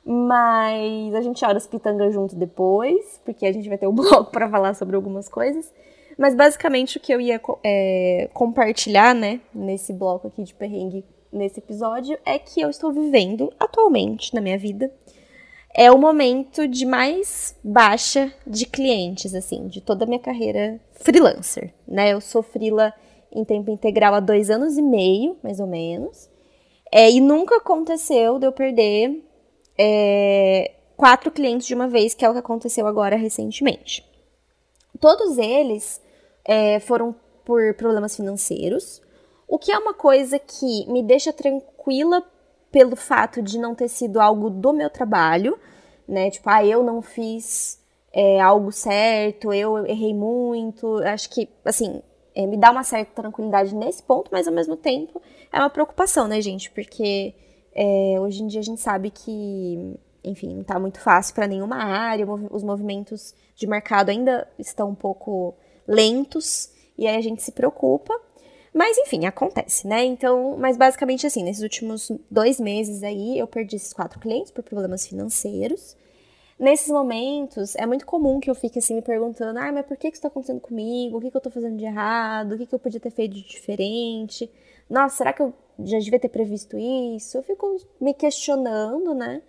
[0.03, 4.31] Mas a gente olha os pitangas junto depois, porque a gente vai ter um bloco
[4.31, 5.73] para falar sobre algumas coisas.
[6.17, 11.59] Mas basicamente o que eu ia é, compartilhar, né, nesse bloco aqui de perrengue, nesse
[11.59, 14.89] episódio, é que eu estou vivendo atualmente na minha vida
[15.77, 21.71] é o momento de mais baixa de clientes, assim, de toda a minha carreira freelancer,
[21.87, 22.13] né?
[22.13, 22.91] Eu sou freela
[23.31, 26.27] em tempo integral há dois anos e meio, mais ou menos.
[26.91, 29.23] É, e nunca aconteceu de eu perder
[29.77, 34.03] é, quatro clientes de uma vez, que é o que aconteceu agora recentemente.
[34.99, 36.01] Todos eles
[36.43, 37.13] é, foram
[37.45, 38.99] por problemas financeiros,
[39.47, 42.23] o que é uma coisa que me deixa tranquila
[42.71, 45.57] pelo fato de não ter sido algo do meu trabalho,
[46.07, 46.29] né?
[46.29, 47.79] Tipo, ah, eu não fiz
[48.13, 50.97] é, algo certo, eu errei muito.
[51.03, 52.01] Acho que, assim,
[52.35, 56.27] é, me dá uma certa tranquilidade nesse ponto, mas ao mesmo tempo é uma preocupação,
[56.27, 56.69] né, gente?
[56.71, 57.33] Porque
[57.73, 61.77] é, hoje em dia a gente sabe que, enfim, não tá muito fácil para nenhuma
[61.77, 65.55] área, os movimentos de mercado ainda estão um pouco
[65.87, 68.13] lentos, e aí a gente se preocupa.
[68.77, 70.05] Mas enfim, acontece, né?
[70.05, 74.63] Então, mas basicamente assim, nesses últimos dois meses aí, eu perdi esses quatro clientes por
[74.63, 75.97] problemas financeiros.
[76.59, 80.11] Nesses momentos, é muito comum que eu fique assim me perguntando: ah, mas por que,
[80.11, 81.17] que isso tá acontecendo comigo?
[81.17, 82.51] O que, que eu tô fazendo de errado?
[82.51, 84.47] O que, que eu podia ter feito de diferente?
[84.87, 87.35] Nossa, será que eu já devia ter previsto isso?
[87.39, 89.41] Eu fico me questionando, né?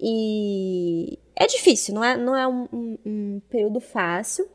[0.00, 4.48] E é difícil, não é, não é um, um, um período fácil.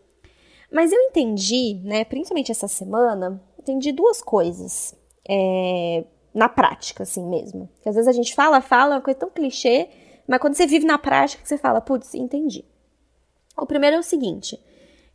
[0.72, 4.96] Mas eu entendi, né, principalmente essa semana, entendi duas coisas
[5.28, 7.70] é, na prática, assim mesmo.
[7.82, 9.90] Que às vezes a gente fala, fala, é uma coisa tão clichê,
[10.28, 12.64] mas quando você vive na prática, você fala, putz, entendi.
[13.58, 14.62] O primeiro é o seguinte,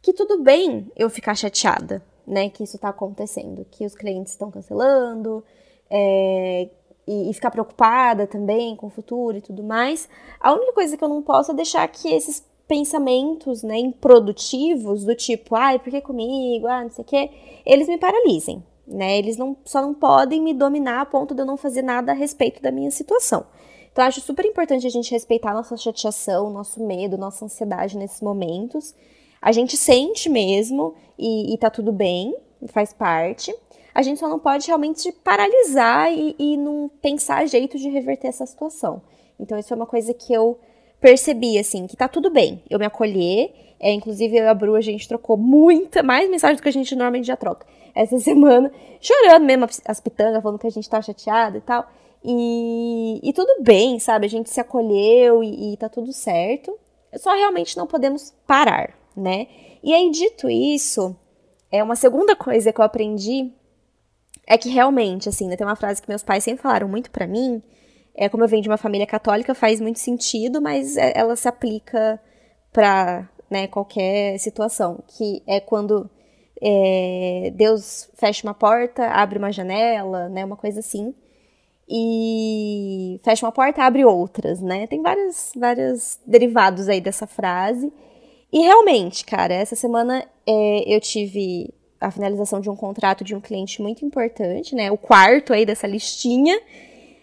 [0.02, 4.50] que tudo bem eu ficar chateada, né, que isso tá acontecendo, que os clientes estão
[4.50, 5.44] cancelando,
[5.90, 6.68] é,
[7.06, 10.08] e, e, ficar preocupada também com o futuro e tudo mais.
[10.38, 15.12] A única coisa que eu não posso é deixar que esses pensamentos, né, improdutivos, do
[15.12, 16.68] tipo, ai, por que comigo?
[16.68, 17.30] Ah, não sei o quê,
[17.66, 19.18] eles me paralisem, né?
[19.18, 22.14] Eles não, só não podem me dominar a ponto de eu não fazer nada a
[22.14, 23.44] respeito da minha situação.
[23.90, 28.94] Então, acho super importante a gente respeitar nossa chateação, nosso medo, nossa ansiedade nesses momentos.
[29.42, 32.37] A gente sente mesmo e, e tá tudo bem,
[32.68, 33.52] faz parte.
[33.92, 38.46] A gente só não pode realmente paralisar e, e não pensar jeito de reverter essa
[38.46, 39.02] situação.
[39.40, 40.56] Então, isso é uma coisa que eu
[41.00, 43.52] percebi, assim, que tá tudo bem eu me acolher.
[43.78, 46.72] É, inclusive, eu e a Bru, a gente trocou muita, mais mensagem do que a
[46.72, 47.66] gente normalmente já troca.
[47.94, 51.90] Essa semana, chorando mesmo as pitangas, falando que a gente tá chateado e tal.
[52.22, 54.26] E, e tudo bem, sabe?
[54.26, 56.78] A gente se acolheu e, e tá tudo certo.
[57.16, 59.46] Só realmente não podemos parar, né?
[59.82, 61.16] E aí, dito isso,
[61.72, 63.50] é uma segunda coisa que eu aprendi
[64.46, 67.26] é que realmente, assim, né, tem uma frase que meus pais sempre falaram muito para
[67.26, 67.62] mim,
[68.14, 71.49] é como eu venho de uma família católica, faz muito sentido, mas é, ela se
[71.49, 72.20] aplica
[72.73, 76.09] para né, qualquer situação, que é quando
[76.62, 81.14] é, Deus fecha uma porta, abre uma janela, né, uma coisa assim,
[81.92, 84.87] e fecha uma porta, abre outras, né?
[84.87, 87.92] Tem vários, vários derivados aí dessa frase.
[88.53, 93.40] E realmente, cara, essa semana é, eu tive a finalização de um contrato de um
[93.40, 94.90] cliente muito importante, né?
[94.92, 96.61] O quarto aí dessa listinha.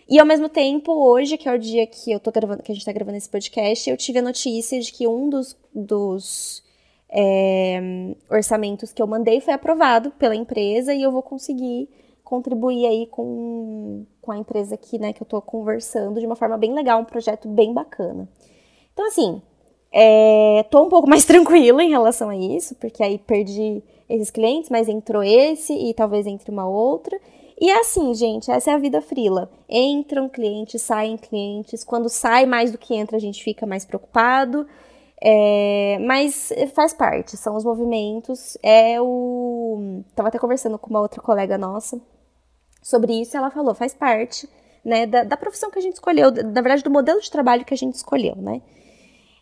[0.10, 2.76] E ao mesmo tempo, hoje, que é o dia que eu tô gravando, que a
[2.76, 6.64] gente tá gravando esse podcast, eu tive a notícia de que um dos, dos
[7.10, 11.90] é, orçamentos que eu mandei foi aprovado pela empresa e eu vou conseguir
[12.24, 16.58] contribuir aí com, com a empresa aqui, né, que eu tô conversando de uma forma
[16.58, 18.30] bem legal, um projeto bem bacana.
[18.94, 19.42] Então, assim,
[19.92, 24.70] é, tô um pouco mais tranquila em relação a isso, porque aí perdi esses clientes,
[24.70, 27.20] mas entrou esse e talvez entre uma outra.
[27.60, 29.50] E é assim, gente, essa é a vida frila.
[29.68, 31.84] Entram clientes, saem clientes.
[31.84, 34.68] Quando sai mais do que entra, a gente fica mais preocupado.
[35.20, 38.58] É, mas faz parte, são os movimentos.
[38.62, 40.04] É o.
[40.16, 42.00] Tava até conversando com uma outra colega nossa
[42.88, 44.48] sobre isso, ela falou, faz parte,
[44.84, 47.74] né, da, da profissão que a gente escolheu, na verdade, do modelo de trabalho que
[47.74, 48.62] a gente escolheu, né?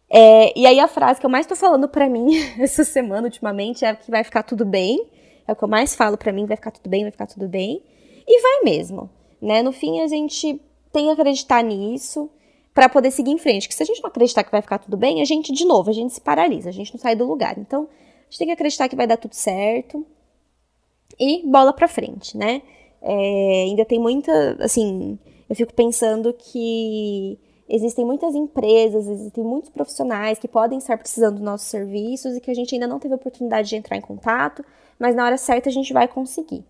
[0.09, 3.85] É, e aí a frase que eu mais tô falando para mim essa semana, ultimamente,
[3.85, 5.07] é que vai ficar tudo bem.
[5.47, 7.47] É o que eu mais falo para mim, vai ficar tudo bem, vai ficar tudo
[7.47, 7.83] bem.
[8.27, 9.09] E vai mesmo,
[9.41, 9.61] né?
[9.61, 10.59] No fim, a gente
[10.91, 12.29] tem que acreditar nisso
[12.73, 13.67] para poder seguir em frente.
[13.67, 15.89] Que se a gente não acreditar que vai ficar tudo bem, a gente, de novo,
[15.89, 17.57] a gente se paralisa, a gente não sai do lugar.
[17.57, 20.05] Então, a gente tem que acreditar que vai dar tudo certo
[21.19, 22.61] e bola pra frente, né?
[23.01, 27.37] É, ainda tem muita, assim, eu fico pensando que
[27.69, 32.51] existem muitas empresas, existem muitos profissionais que podem estar precisando dos nossos serviços e que
[32.51, 34.65] a gente ainda não teve oportunidade de entrar em contato,
[34.99, 36.63] mas na hora certa a gente vai conseguir.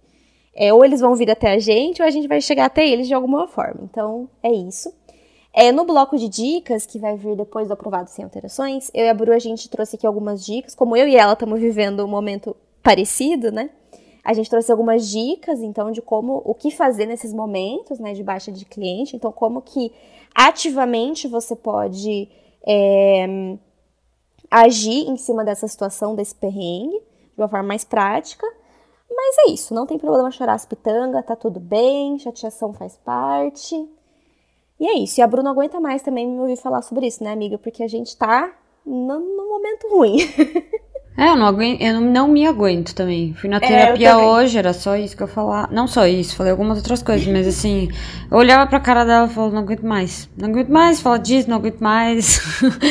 [0.55, 3.07] É, ou eles vão vir até a gente, ou a gente vai chegar até eles
[3.07, 3.81] de alguma forma.
[3.83, 4.93] Então, é isso.
[5.53, 9.09] É, no bloco de dicas, que vai vir depois do aprovado sem alterações, eu e
[9.09, 10.75] a Bru, a gente trouxe aqui algumas dicas.
[10.75, 13.69] Como eu e ela estamos vivendo um momento parecido, né?
[14.23, 18.23] A gente trouxe algumas dicas, então, de como, o que fazer nesses momentos, né, de
[18.23, 19.15] baixa de cliente.
[19.15, 19.91] Então, como que
[20.33, 22.27] ativamente você pode
[22.65, 23.55] é,
[24.49, 28.45] agir em cima dessa situação, desse perrengue, de uma forma mais prática.
[29.09, 33.75] Mas é isso, não tem problema chorar as pitangas, tá tudo bem, chateação faz parte.
[34.79, 35.19] E é isso.
[35.19, 37.57] E a Bruna aguenta mais também me ouvir falar sobre isso, né, amiga?
[37.57, 38.53] Porque a gente tá
[38.85, 40.17] num momento ruim.
[41.17, 43.33] É, eu não, aguento, eu não me aguento também.
[43.39, 45.69] Fui na é, terapia é, hoje, era só isso que eu falava.
[45.71, 47.89] Não só isso, falei algumas outras coisas, mas assim,
[48.29, 50.29] eu olhava pra cara dela e falava, não aguento mais.
[50.37, 52.41] Não aguento mais, fala disso, não aguento mais.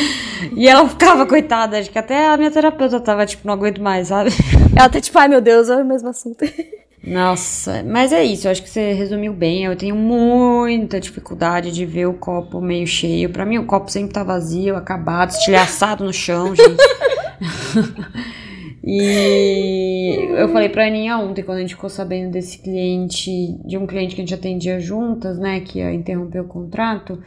[0.57, 4.07] e ela ficava, coitada, acho que até a minha terapeuta tava, tipo, não aguento mais,
[4.07, 4.31] sabe?
[4.75, 6.43] Ela tá tipo, ai meu Deus, é o mesmo assunto.
[7.05, 9.65] Nossa, mas é isso, eu acho que você resumiu bem.
[9.65, 13.29] Eu tenho muita dificuldade de ver o copo meio cheio.
[13.29, 16.83] Para mim, o copo sempre tá vazio, acabado, estilhaçado no chão, gente.
[18.83, 23.85] e eu falei pra Aninha ontem, quando a gente ficou sabendo desse cliente, de um
[23.85, 27.21] cliente que a gente atendia juntas, né, que ia interromper o contrato.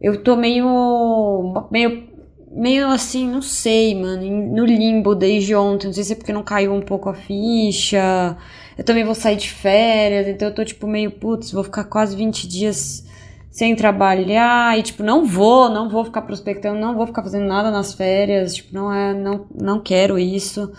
[0.00, 1.68] Eu tô meio.
[1.70, 2.08] meio.
[2.50, 5.86] meio assim, não sei, mano, no limbo desde ontem.
[5.86, 8.36] Não sei se é porque não caiu um pouco a ficha.
[8.76, 12.16] Eu também vou sair de férias, então eu tô tipo meio, putz, vou ficar quase
[12.16, 13.04] 20 dias
[13.52, 17.70] sem trabalhar e tipo não vou, não vou ficar prospectando, não vou ficar fazendo nada
[17.70, 20.72] nas férias, tipo não é, não, não quero isso.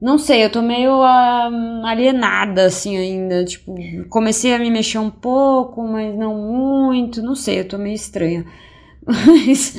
[0.00, 3.76] Não sei, eu tô meio uh, alienada assim ainda, tipo,
[4.08, 8.44] comecei a me mexer um pouco, mas não muito, não sei, eu tô meio estranha.
[9.06, 9.76] Mas,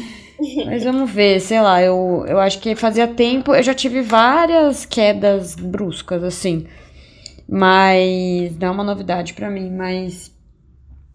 [0.65, 4.83] mas vamos ver, sei lá, eu, eu acho que fazia tempo, eu já tive várias
[4.85, 6.65] quedas bruscas assim.
[7.47, 10.32] Mas não é uma novidade para mim, mas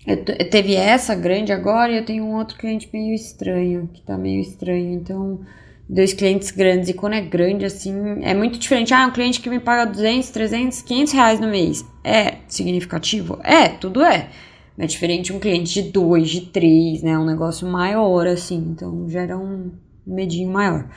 [0.09, 4.17] eu, teve essa grande agora e eu tenho um outro cliente meio estranho, que tá
[4.17, 4.95] meio estranho.
[4.95, 5.41] Então,
[5.89, 6.89] dois clientes grandes.
[6.89, 7.93] E quando é grande, assim,
[8.23, 8.95] é muito diferente.
[8.95, 11.85] Ah, um cliente que me paga 200, 300, 500 reais no mês.
[12.03, 13.39] É significativo?
[13.45, 14.31] É, tudo é.
[14.79, 17.19] É diferente um cliente de dois, de três, né?
[17.19, 18.57] Um negócio maior, assim.
[18.71, 19.73] Então gera um
[20.07, 20.89] medinho maior.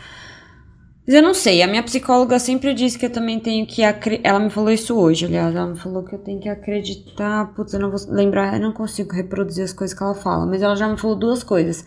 [1.12, 4.30] Mas eu não sei, a minha psicóloga sempre disse que eu também tenho que acreditar.
[4.30, 7.54] Ela me falou isso hoje, aliás, ela me falou que eu tenho que acreditar.
[7.54, 10.62] Putz, eu não vou lembrar, eu não consigo reproduzir as coisas que ela fala, mas
[10.62, 11.86] ela já me falou duas coisas.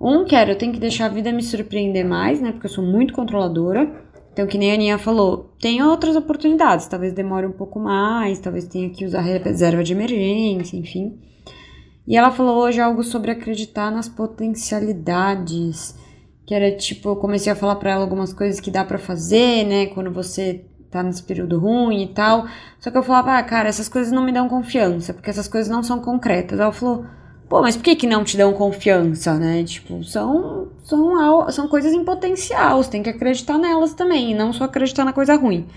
[0.00, 2.52] Um, que era, eu tenho que deixar a vida me surpreender mais, né?
[2.52, 3.90] Porque eu sou muito controladora.
[4.32, 8.68] Então, que nem a Aninha falou, tem outras oportunidades, talvez demore um pouco mais, talvez
[8.68, 11.18] tenha que usar reserva de emergência, enfim.
[12.06, 15.98] E ela falou hoje algo sobre acreditar nas potencialidades
[16.50, 19.64] que era tipo, eu comecei a falar para ela algumas coisas que dá para fazer,
[19.64, 22.44] né, quando você tá nesse período ruim e tal.
[22.80, 25.70] Só que eu falava, ah, cara, essas coisas não me dão confiança, porque essas coisas
[25.70, 26.58] não são concretas.
[26.58, 27.06] Ela falou,
[27.48, 29.62] pô, mas por que que não te dão confiança, né?
[29.62, 34.52] Tipo, são, são, são coisas em potencial, você tem que acreditar nelas também, e não
[34.52, 35.68] só acreditar na coisa ruim.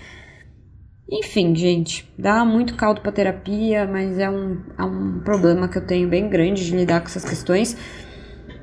[1.08, 5.86] Enfim, gente, dá muito caldo pra terapia, mas é um, é um problema que eu
[5.86, 7.76] tenho bem grande de lidar com essas questões.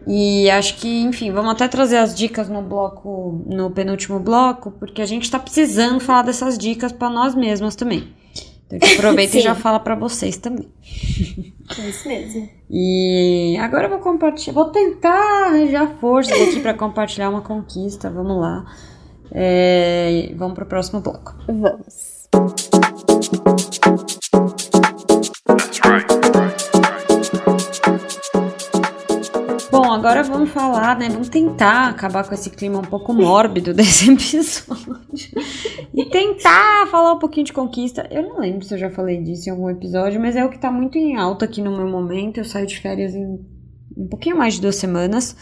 [0.08, 5.02] E acho que, enfim, vamos até trazer as dicas no bloco, no penúltimo bloco, porque
[5.02, 8.14] a gente está precisando falar dessas dicas para nós mesmas também.
[8.66, 10.68] Então a gente aproveita e já fala para vocês também.
[11.80, 12.50] É isso mesmo.
[12.70, 18.10] E agora eu vou compartilhar, vou tentar arranjar forças aqui para compartilhar uma conquista.
[18.10, 18.66] Vamos lá.
[19.32, 21.34] É, vamos para o próximo bloco.
[21.48, 22.28] Vamos.
[30.02, 31.10] Agora vamos falar, né?
[31.10, 34.96] Vamos tentar acabar com esse clima um pouco mórbido desse episódio.
[35.94, 38.08] e tentar falar um pouquinho de conquista.
[38.10, 40.58] Eu não lembro se eu já falei disso em algum episódio, mas é o que
[40.58, 42.40] tá muito em alta aqui no meu momento.
[42.40, 43.40] Eu saio de férias em
[43.96, 45.36] um pouquinho mais de duas semanas.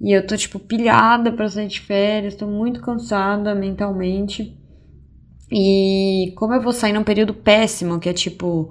[0.00, 4.58] E eu tô, tipo, pilhada pra sair de férias, tô muito cansada mentalmente.
[5.52, 8.70] E como eu vou sair num período péssimo, que é tipo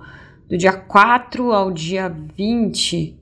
[0.50, 3.21] do dia 4 ao dia 20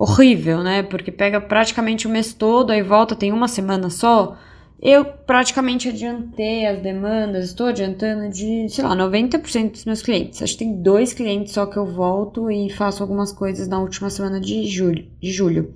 [0.00, 0.82] horrível, né?
[0.82, 4.38] Porque pega praticamente o mês todo, aí volta, tem uma semana só.
[4.80, 10.40] Eu praticamente adiantei as demandas, estou adiantando de, sei lá, 90% dos meus clientes.
[10.40, 14.08] Acho que tem dois clientes só que eu volto e faço algumas coisas na última
[14.08, 15.06] semana de julho.
[15.20, 15.74] De julho.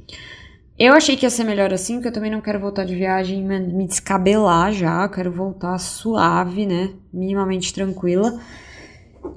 [0.79, 3.45] Eu achei que ia ser melhor assim, porque eu também não quero voltar de viagem
[3.45, 5.07] me descabelar já.
[5.07, 6.95] quero voltar suave, né?
[7.13, 8.41] Minimamente tranquila.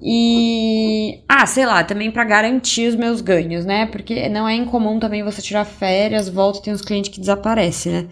[0.02, 1.22] E.
[1.28, 3.86] Ah, sei lá, também para garantir os meus ganhos, né?
[3.88, 7.92] Porque não é incomum também você tirar férias, volta e tem uns clientes que desaparecem,
[7.92, 8.08] né?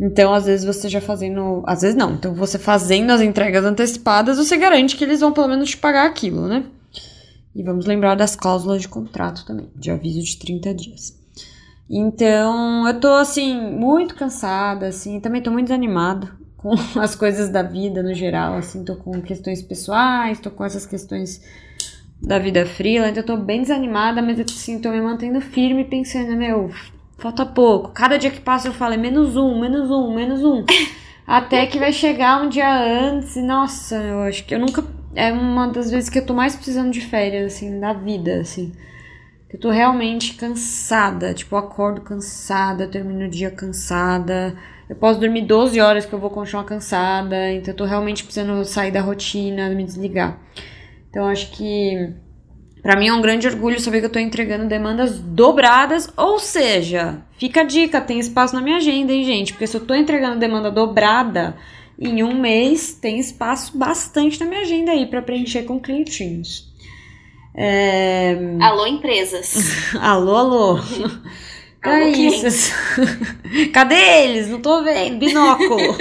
[0.00, 1.62] Então, às vezes você já fazendo.
[1.66, 2.14] Às vezes não.
[2.14, 6.06] Então, você fazendo as entregas antecipadas, você garante que eles vão pelo menos te pagar
[6.06, 6.64] aquilo, né?
[7.54, 11.16] E vamos lembrar das cláusulas de contrato também, de aviso de 30 dias.
[11.88, 17.62] Então, eu tô assim, muito cansada, assim, também tô muito desanimada com as coisas da
[17.62, 21.42] vida no geral, assim, tô com questões pessoais, tô com essas questões
[22.22, 26.34] da vida fria, então eu tô bem desanimada, mas assim, tô me mantendo firme pensando,
[26.34, 26.70] meu,
[27.18, 27.90] falta pouco.
[27.90, 30.64] Cada dia que passa eu falo, é menos um, menos um, menos um.
[31.26, 34.84] Até que vai chegar um dia antes, e nossa, eu acho que eu nunca.
[35.14, 38.72] É uma das vezes que eu tô mais precisando de férias, assim, da vida, assim.
[39.48, 44.54] Eu tô realmente cansada, tipo, eu acordo cansada, termino o dia cansada.
[44.94, 48.64] Eu posso dormir 12 horas que eu vou continuar cansada, então eu tô realmente precisando
[48.64, 50.38] sair da rotina, me desligar.
[51.10, 52.12] Então acho que
[52.80, 57.22] para mim é um grande orgulho saber que eu tô entregando demandas dobradas, ou seja,
[57.38, 59.52] fica a dica, tem espaço na minha agenda, hein, gente?
[59.52, 61.56] Porque se eu tô entregando demanda dobrada
[61.98, 66.72] em um mês, tem espaço bastante na minha agenda aí para preencher com clientinhos.
[67.52, 68.36] É...
[68.60, 69.94] Alô, empresas.
[70.00, 70.78] alô, alô.
[71.84, 72.72] É isso.
[73.72, 74.48] Cadê eles?
[74.48, 75.18] Não tô vendo.
[75.18, 75.96] Binóculo.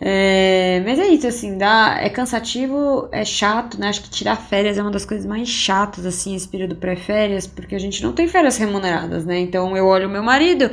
[0.00, 3.88] é, mas é isso, assim, dá, é cansativo, é chato, né?
[3.88, 7.74] Acho que tirar férias é uma das coisas mais chatas, assim, esse período pré-férias, porque
[7.74, 9.38] a gente não tem férias remuneradas, né?
[9.38, 10.70] Então eu olho o meu marido,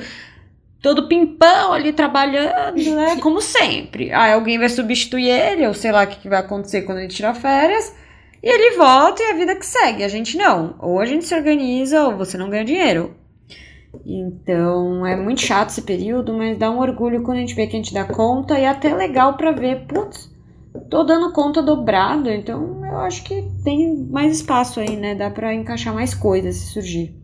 [0.82, 3.16] todo pimpão ali trabalhando, né?
[3.22, 4.12] Como sempre.
[4.12, 7.34] Aí alguém vai substituir ele, ou sei lá o que vai acontecer quando ele tirar
[7.34, 7.96] férias.
[8.44, 10.04] E ele volta e a vida que segue.
[10.04, 10.76] A gente não.
[10.80, 13.16] Ou a gente se organiza ou você não ganha dinheiro.
[14.06, 17.76] Então é muito chato esse período, mas dá um orgulho quando a gente vê que
[17.76, 20.32] a gente dá conta e é até legal para ver, putz,
[20.90, 25.16] tô dando conta dobrado, então eu acho que tem mais espaço aí, né?
[25.16, 27.21] Dá para encaixar mais coisas se surgir.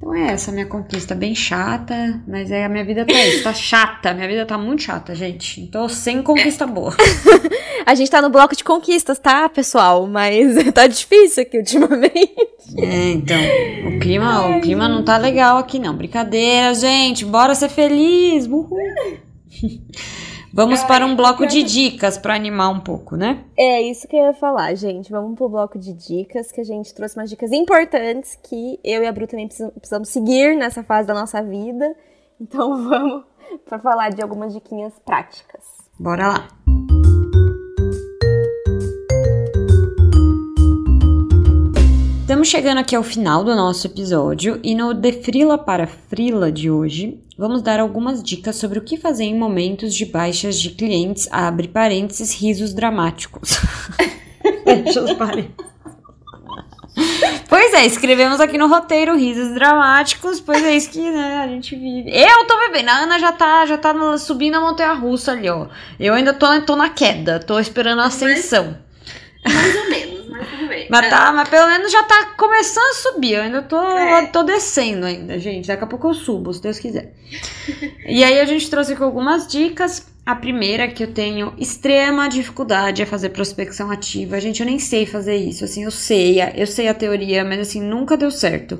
[0.00, 3.52] Então é essa minha conquista, bem chata, mas é a minha vida tá isso, tá
[3.52, 5.66] chata, minha vida tá muito chata, gente.
[5.66, 6.96] Tô sem conquista boa.
[7.84, 10.06] a gente tá no bloco de conquistas, tá, pessoal?
[10.06, 12.34] Mas tá difícil aqui ultimamente.
[12.78, 13.36] É, então,
[13.88, 15.94] o clima, Ai, o clima não tá legal aqui não.
[15.94, 17.26] Brincadeira, gente.
[17.26, 18.46] Bora ser feliz.
[18.46, 18.70] Uhul.
[20.52, 23.44] Vamos para um bloco de dicas para animar um pouco, né?
[23.56, 25.10] É isso que eu ia falar, gente.
[25.10, 29.06] Vamos pro bloco de dicas, que a gente trouxe umas dicas importantes que eu e
[29.06, 31.94] a Bru também precisamos seguir nessa fase da nossa vida.
[32.40, 33.24] Então vamos
[33.64, 35.62] para falar de algumas diquinhas práticas.
[35.98, 36.48] Bora lá.
[42.30, 46.70] Estamos chegando aqui ao final do nosso episódio e no De Frila para Frila de
[46.70, 51.26] hoje, vamos dar algumas dicas sobre o que fazer em momentos de baixas de clientes,
[51.32, 53.58] abre parênteses, risos dramáticos.
[54.62, 55.56] Fecha os parênteses.
[57.48, 61.74] Pois é, escrevemos aqui no roteiro risos dramáticos, pois é isso que né, a gente
[61.74, 62.12] vive.
[62.16, 65.66] Eu tô bebendo, a Ana já tá, já tá subindo a montanha russa ali, ó.
[65.98, 68.78] Eu ainda tô, tô na queda, tô esperando a ascensão.
[69.44, 70.19] Mais ou menos.
[70.88, 73.34] Mas, tá, mas pelo menos já tá começando a subir.
[73.34, 74.26] Eu ainda tô, é.
[74.26, 75.68] tô descendo ainda, gente.
[75.68, 77.12] Daqui a pouco eu subo, se Deus quiser.
[78.06, 80.08] e aí a gente trouxe aqui algumas dicas.
[80.24, 84.40] A primeira que eu tenho extrema dificuldade é fazer prospecção ativa.
[84.40, 85.64] Gente, eu nem sei fazer isso.
[85.64, 88.78] Assim, eu sei, eu sei a teoria, mas assim, nunca deu certo.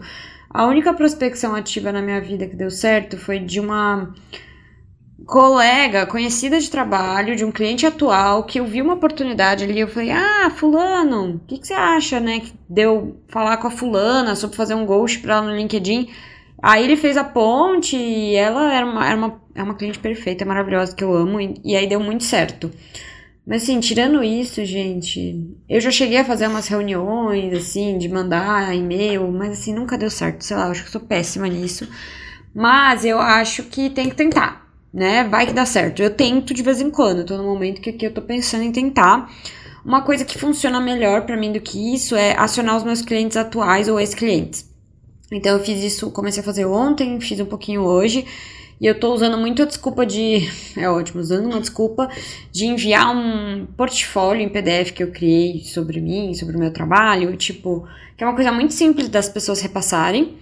[0.49, 4.13] A única prospecção ativa na minha vida que deu certo foi de uma
[5.27, 9.89] colega, conhecida de trabalho, de um cliente atual, que eu vi uma oportunidade ali, eu
[9.89, 14.35] falei, ah, fulano, o que, que, você acha, né, que deu falar com a fulana
[14.35, 16.09] sobre fazer um ghost pra ela no LinkedIn.
[16.63, 20.45] Aí ele fez a ponte e ela era uma, era uma, é uma cliente perfeita,
[20.45, 22.71] maravilhosa, que eu amo, e, e aí deu muito certo.
[23.47, 28.75] Mas assim, tirando isso, gente, eu já cheguei a fazer umas reuniões, assim, de mandar
[28.77, 31.89] e-mail, mas assim, nunca deu certo, sei lá, eu acho que eu sou péssima nisso.
[32.55, 34.60] Mas eu acho que tem que tentar
[34.93, 35.25] né?
[35.25, 36.03] Vai que dá certo.
[36.03, 38.73] Eu tento de vez em quando, tô no momento que aqui eu tô pensando em
[38.73, 39.31] tentar.
[39.85, 43.37] Uma coisa que funciona melhor para mim do que isso é acionar os meus clientes
[43.37, 44.69] atuais ou ex-clientes.
[45.33, 48.27] Então eu fiz isso, comecei a fazer ontem, fiz um pouquinho hoje.
[48.81, 50.49] E eu tô usando muito a desculpa de.
[50.77, 52.09] É ótimo, usando uma desculpa
[52.51, 57.37] de enviar um portfólio em PDF que eu criei sobre mim, sobre o meu trabalho,
[57.37, 57.87] tipo,
[58.17, 60.39] que é uma coisa muito simples das pessoas repassarem.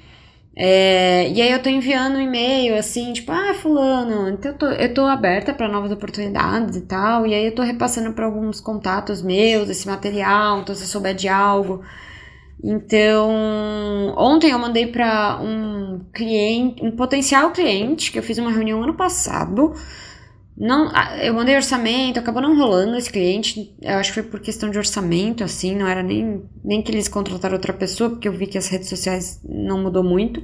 [0.60, 4.66] É, e aí eu tô enviando um e-mail assim, tipo, ah, fulano, então eu tô,
[4.66, 7.26] eu tô aberta para novas oportunidades e tal.
[7.26, 11.28] E aí eu tô repassando para alguns contatos meus esse material, então se souber de
[11.28, 11.82] algo.
[12.62, 13.30] Então,
[14.16, 18.94] ontem eu mandei para um cliente, um potencial cliente, que eu fiz uma reunião ano
[18.94, 19.74] passado,
[20.60, 20.90] não,
[21.22, 23.72] eu mandei orçamento, acabou não rolando esse cliente.
[23.80, 27.06] Eu acho que foi por questão de orçamento, assim, não era nem, nem que eles
[27.06, 30.42] contrataram outra pessoa, porque eu vi que as redes sociais não mudou muito.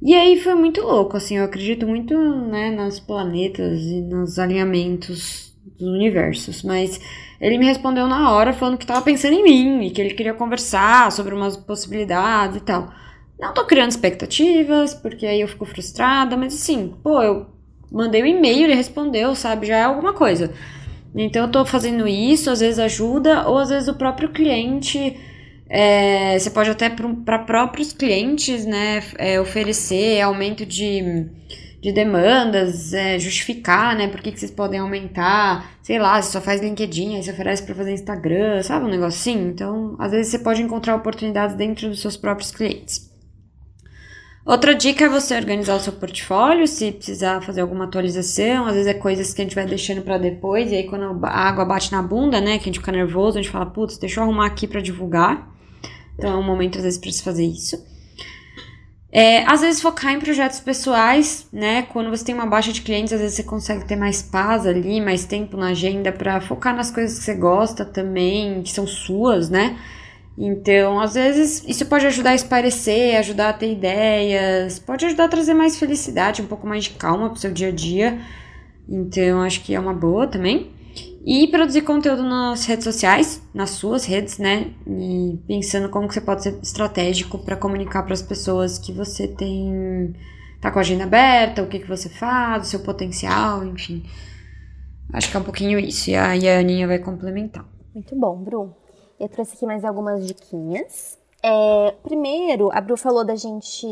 [0.00, 5.54] E aí foi muito louco, assim, eu acredito muito, né, nas planetas e nos alinhamentos
[5.78, 6.98] dos universos, mas
[7.38, 10.32] ele me respondeu na hora falando que tava pensando em mim e que ele queria
[10.32, 12.90] conversar sobre umas possibilidades e tal.
[13.38, 17.59] Não tô criando expectativas, porque aí eu fico frustrada, mas assim, pô, eu
[17.90, 19.66] mandei um e-mail, ele respondeu, sabe?
[19.66, 20.52] Já é alguma coisa.
[21.14, 25.16] Então eu tô fazendo isso, às vezes ajuda, ou às vezes o próprio cliente.
[25.68, 31.28] É, você pode até para próprios clientes, né, é, oferecer aumento de,
[31.80, 36.40] de demandas, é, justificar, né, por que, que vocês podem aumentar, sei lá, você só
[36.40, 39.48] faz LinkedIn, aí você oferece para fazer Instagram, sabe, um negocinho?
[39.48, 43.09] Então, às vezes você pode encontrar oportunidades dentro dos seus próprios clientes.
[44.44, 48.88] Outra dica é você organizar o seu portfólio, se precisar fazer alguma atualização, às vezes
[48.88, 51.92] é coisas que a gente vai deixando para depois, e aí quando a água bate
[51.92, 54.46] na bunda, né, que a gente fica nervoso, a gente fala, putz, deixa eu arrumar
[54.46, 55.50] aqui para divulgar.
[56.16, 57.82] Então é um momento, às vezes, para se fazer isso.
[59.12, 61.82] É, às vezes focar em projetos pessoais, né?
[61.82, 65.00] Quando você tem uma baixa de clientes, às vezes você consegue ter mais paz ali,
[65.00, 69.50] mais tempo na agenda para focar nas coisas que você gosta também, que são suas,
[69.50, 69.76] né?
[70.38, 75.28] Então, às vezes, isso pode ajudar a esparecer, ajudar a ter ideias, pode ajudar a
[75.28, 78.18] trazer mais felicidade, um pouco mais de calma pro seu dia a dia.
[78.88, 80.70] Então, acho que é uma boa também.
[81.24, 84.72] E produzir conteúdo nas redes sociais, nas suas redes, né?
[84.86, 89.28] E pensando como que você pode ser estratégico para comunicar para as pessoas que você
[89.28, 90.14] tem
[90.60, 94.04] tá com a agenda aberta, o que que você faz, o seu potencial, enfim.
[95.12, 96.10] Acho que é um pouquinho isso.
[96.10, 97.66] E a, e a Aninha vai complementar.
[97.94, 98.79] Muito bom, Bruno.
[99.20, 101.20] Eu trouxe aqui mais algumas diquinhas.
[101.42, 103.86] É, primeiro, a Bru falou da gente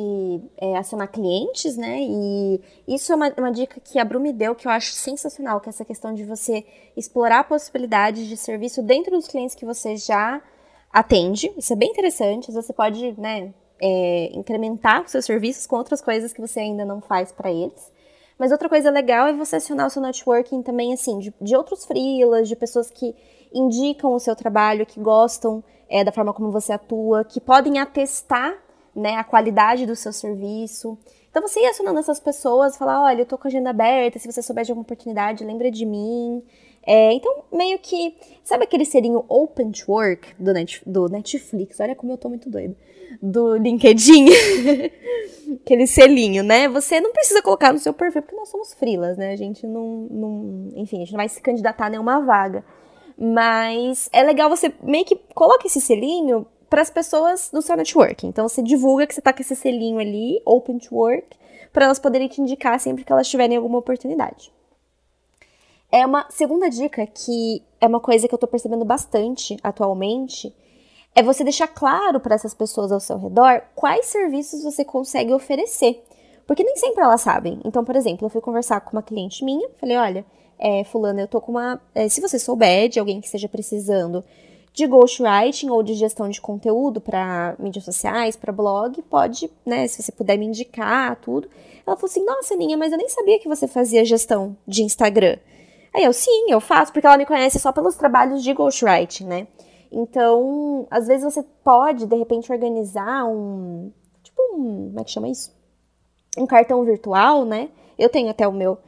[0.59, 1.99] é, acionar clientes, né?
[2.01, 5.61] E isso é uma, uma, dica que a Bru me deu que eu acho sensacional,
[5.61, 6.65] que é essa questão de você
[6.97, 10.43] explorar possibilidades de serviço dentro dos clientes que você já
[10.93, 11.53] atende.
[11.57, 12.51] Isso é bem interessante.
[12.51, 17.01] Você pode, né, é, incrementar os seus serviços com outras coisas que você ainda não
[17.01, 17.93] faz para eles.
[18.39, 21.85] Mas outra coisa legal é você acionar o seu networking também, assim, de, de outros
[21.85, 23.15] freelas, de pessoas que
[23.53, 28.57] indicam o seu trabalho, que gostam é, da forma como você atua, que podem atestar
[28.95, 30.99] né, a qualidade do seu serviço.
[31.31, 34.31] Então você ir acionando essas pessoas, falar, olha, eu tô com a agenda aberta, se
[34.31, 36.43] você souber de alguma oportunidade, lembra de mim.
[36.87, 38.17] É, então, meio que.
[38.43, 41.79] Sabe aquele selinho Open to Work do, Net, do Netflix?
[41.81, 42.75] Olha como eu tô muito doido.
[43.21, 44.27] Do LinkedIn.
[45.61, 46.69] aquele selinho, né?
[46.69, 49.33] Você não precisa colocar no seu perfil, porque nós somos frilas, né?
[49.33, 50.69] A gente não, não.
[50.77, 52.65] Enfim, a gente não vai se candidatar a nenhuma vaga.
[53.19, 58.27] Mas é legal você meio que coloca esse selinho para as pessoas do seu network.
[58.27, 61.37] Então você divulga que você tá com esse selinho ali, Open to Work,
[61.73, 64.53] para elas poderem te indicar sempre que elas tiverem alguma oportunidade.
[65.91, 70.55] É uma segunda dica que é uma coisa que eu tô percebendo bastante atualmente,
[71.15, 76.05] é você deixar claro para essas pessoas ao seu redor quais serviços você consegue oferecer.
[76.47, 77.61] Porque nem sempre elas sabem.
[77.65, 80.27] Então, por exemplo, eu fui conversar com uma cliente minha, falei, olha,
[80.59, 81.81] é, fulana, eu tô com uma.
[81.95, 84.25] É, se você souber de alguém que esteja precisando
[84.73, 90.03] de ghostwriting ou de gestão de conteúdo para mídias sociais, para blog, pode, né, se
[90.03, 91.49] você puder me indicar, tudo.
[91.87, 95.39] Ela falou assim: "Nossa, Ninha, mas eu nem sabia que você fazia gestão de Instagram".
[95.95, 99.47] Aí eu, sim, eu faço, porque ela me conhece só pelos trabalhos de ghostwriting, né?
[99.91, 103.91] Então, às vezes você pode, de repente, organizar um.
[104.23, 104.89] Tipo um.
[104.89, 105.57] Como é que chama isso?
[106.37, 107.71] Um cartão virtual, né?
[107.99, 108.79] Eu tenho até o meu.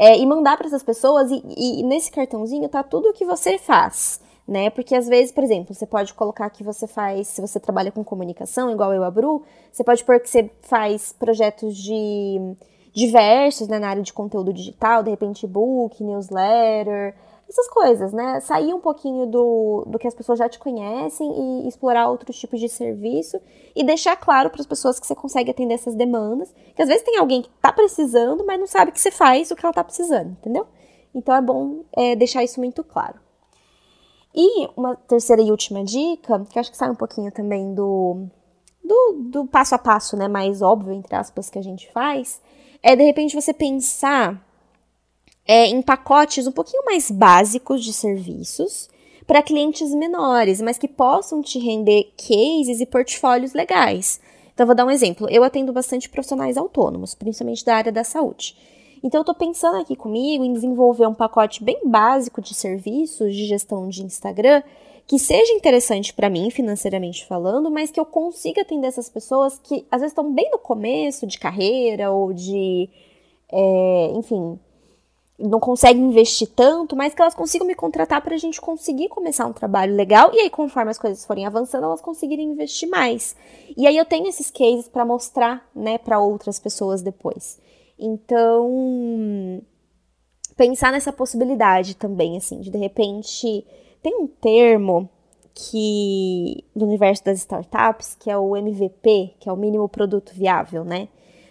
[0.00, 3.58] É, e mandar para essas pessoas, e, e, nesse cartãozinho tá tudo o que você
[3.58, 4.70] faz, né?
[4.70, 8.04] Porque às vezes, por exemplo, você pode colocar que você faz, se você trabalha com
[8.04, 9.42] comunicação, igual eu, a Bru,
[9.72, 12.54] você pode pôr que você faz projetos de
[12.94, 17.16] diversos, né, na área de conteúdo digital, de repente e-book, newsletter,
[17.48, 18.40] essas coisas, né?
[18.40, 22.60] Sair um pouquinho do, do que as pessoas já te conhecem e explorar outros tipos
[22.60, 23.40] de serviço
[23.74, 26.54] e deixar claro para as pessoas que você consegue atender essas demandas.
[26.74, 29.56] Que às vezes tem alguém que está precisando, mas não sabe que você faz o
[29.56, 30.66] que ela está precisando, entendeu?
[31.14, 33.18] Então é bom é, deixar isso muito claro.
[34.34, 38.26] E uma terceira e última dica, que acho que sai um pouquinho também do,
[38.84, 42.42] do, do passo a passo, né, mais óbvio, entre aspas, que a gente faz,
[42.82, 44.46] é de repente você pensar
[45.48, 48.90] é, em pacotes um pouquinho mais básicos de serviços
[49.26, 54.20] para clientes menores, mas que possam te render cases e portfólios legais.
[54.52, 55.28] Então, vou dar um exemplo.
[55.30, 58.56] Eu atendo bastante profissionais autônomos, principalmente da área da saúde.
[59.02, 63.46] Então, eu estou pensando aqui comigo em desenvolver um pacote bem básico de serviços de
[63.46, 64.62] gestão de Instagram
[65.06, 69.86] que seja interessante para mim, financeiramente falando, mas que eu consiga atender essas pessoas que
[69.90, 72.90] às vezes estão bem no começo de carreira ou de,
[73.50, 74.58] é, enfim,
[75.38, 79.46] não conseguem investir tanto, mas que elas consigam me contratar para a gente conseguir começar
[79.46, 83.36] um trabalho legal e aí conforme as coisas forem avançando, elas conseguirem investir mais.
[83.76, 87.60] E aí eu tenho esses cases para mostrar, né, para outras pessoas depois.
[87.96, 89.62] Então,
[90.56, 93.64] pensar nessa possibilidade também, assim, de de repente
[94.02, 95.08] tem um termo
[95.54, 100.84] que do universo das startups, que é o MVP, que é o mínimo produto viável,
[100.84, 101.08] né?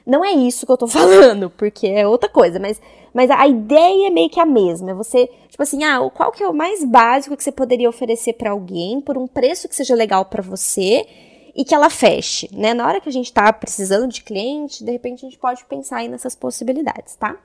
[0.08, 2.82] Não é isso que eu tô falando, porque é outra coisa, mas,
[3.14, 4.92] mas a ideia é meio que a mesma.
[4.92, 8.34] É você, tipo assim, ah, qual que é o mais básico que você poderia oferecer
[8.34, 11.06] para alguém por um preço que seja legal para você
[11.54, 12.74] e que ela feche, né?
[12.74, 15.98] Na hora que a gente tá precisando de cliente, de repente a gente pode pensar
[15.98, 17.36] aí nessas possibilidades, tá?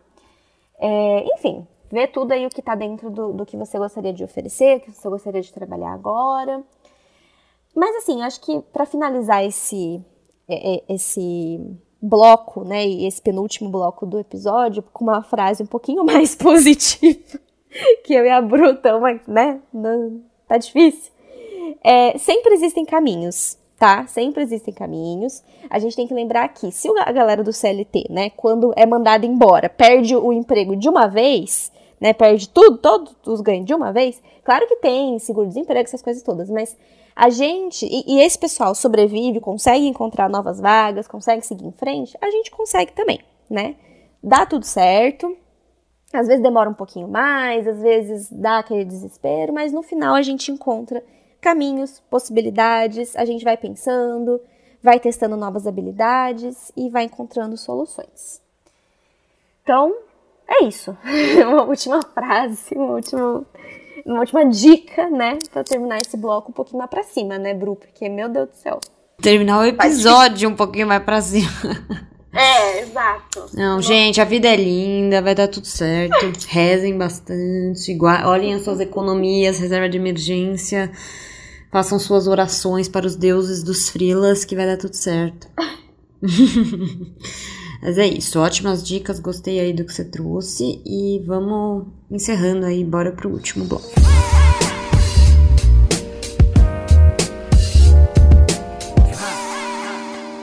[0.79, 4.23] É, enfim, ver tudo aí o que está dentro do, do que você gostaria de
[4.23, 6.63] oferecer, o que você gostaria de trabalhar agora.
[7.75, 10.01] Mas assim, acho que para finalizar esse,
[10.47, 11.59] é, é, esse
[12.03, 17.38] bloco, né, e esse penúltimo bloco do episódio, com uma frase um pouquinho mais positiva,
[18.05, 18.42] que eu e a
[19.00, 21.12] mas, né, não, tá difícil.
[21.82, 24.07] É, sempre existem caminhos, tá?
[24.07, 25.42] Sempre existem caminhos.
[25.70, 29.24] A gente tem que lembrar que se a galera do CLT, né, quando é mandada
[29.24, 33.92] embora, perde o emprego de uma vez, né, perde tudo, todos os ganhos de uma
[33.92, 36.76] vez, claro que tem seguro-desemprego, essas coisas todas, mas
[37.15, 42.17] a gente, e, e, esse pessoal sobrevive, consegue encontrar novas vagas, consegue seguir em frente,
[42.21, 43.77] a gente consegue também, né?
[44.23, 45.37] Dá tudo certo,
[46.13, 50.23] às vezes demora um pouquinho mais, às vezes dá aquele desespero, mas no final a
[50.23, 51.03] gente encontra
[51.41, 54.41] caminhos, possibilidades, a gente vai pensando,
[54.83, 58.41] vai testando novas habilidades e vai encontrando soluções.
[59.63, 59.95] Então,
[60.47, 60.97] é isso.
[61.47, 63.45] uma última frase, uma última,
[64.07, 65.38] uma última dica, né?
[65.53, 67.76] Pra terminar esse bloco um pouquinho mais pra cima, né, Bru?
[67.76, 68.80] Porque, meu Deus do céu.
[69.20, 71.48] Terminar o episódio um pouquinho mais pra cima.
[72.34, 73.50] É, exato.
[73.53, 76.16] Não, gente, a vida é linda, vai dar tudo certo.
[76.48, 77.94] Rezem bastante,
[78.24, 80.90] olhem as suas economias, reserva de emergência.
[81.70, 85.46] Façam suas orações para os deuses dos frilas, que vai dar tudo certo.
[87.83, 92.85] Mas é isso, ótimas dicas, gostei aí do que você trouxe e vamos encerrando aí,
[92.85, 93.91] bora pro último bloco.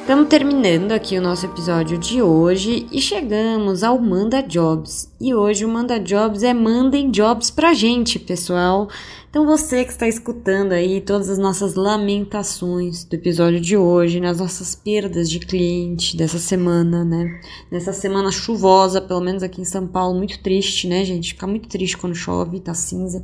[0.09, 5.07] Estamos terminando aqui o nosso episódio de hoje e chegamos ao Manda Jobs.
[5.21, 8.89] E hoje o Manda Jobs é mandem jobs pra gente, pessoal.
[9.29, 14.39] Então você que está escutando aí todas as nossas lamentações do episódio de hoje, nas
[14.39, 17.39] nossas perdas de cliente dessa semana, né?
[17.69, 21.35] Nessa semana chuvosa, pelo menos aqui em São Paulo, muito triste, né, gente?
[21.35, 23.23] Fica muito triste quando chove, tá cinza.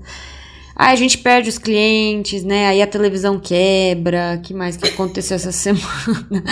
[0.75, 2.67] Aí a gente perde os clientes, né?
[2.67, 4.37] Aí a televisão quebra.
[4.43, 6.43] que mais que aconteceu essa semana?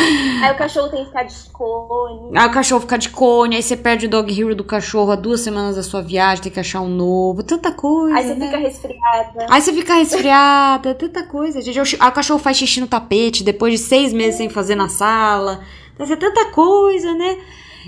[0.41, 2.37] Aí o cachorro tem que ficar de cone.
[2.37, 3.57] Aí o cachorro fica de cone.
[3.57, 6.51] Aí você perde o dog hero do cachorro há duas semanas da sua viagem, tem
[6.53, 7.43] que achar um novo.
[7.43, 8.17] Tanta coisa.
[8.17, 8.45] Aí você né?
[8.45, 9.45] fica resfriada.
[9.49, 10.95] Aí você fica resfriada.
[10.95, 11.61] tanta coisa.
[11.61, 14.87] Gente, aí o cachorro faz xixi no tapete depois de seis meses sem fazer na
[14.87, 15.61] sala.
[15.97, 17.37] Vai ser tanta coisa, né?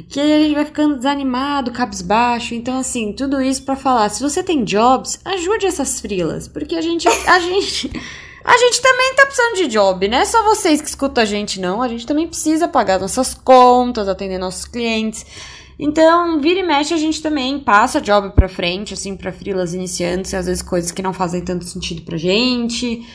[0.09, 2.53] Que a gente vai ficando desanimado, cabisbaixo.
[2.53, 6.81] Então, assim, tudo isso para falar, se você tem jobs, ajude essas frilas, porque a
[6.81, 7.91] gente a gente
[8.43, 10.23] a gente também tá precisando de job, né?
[10.23, 14.37] Só vocês que escutam a gente não, a gente também precisa pagar nossas contas, atender
[14.37, 15.25] nossos clientes.
[15.79, 20.33] Então, vira e mexe, a gente também passa job pra frente, assim, pra frilas iniciantes,
[20.33, 23.05] às vezes coisas que não fazem tanto sentido pra gente.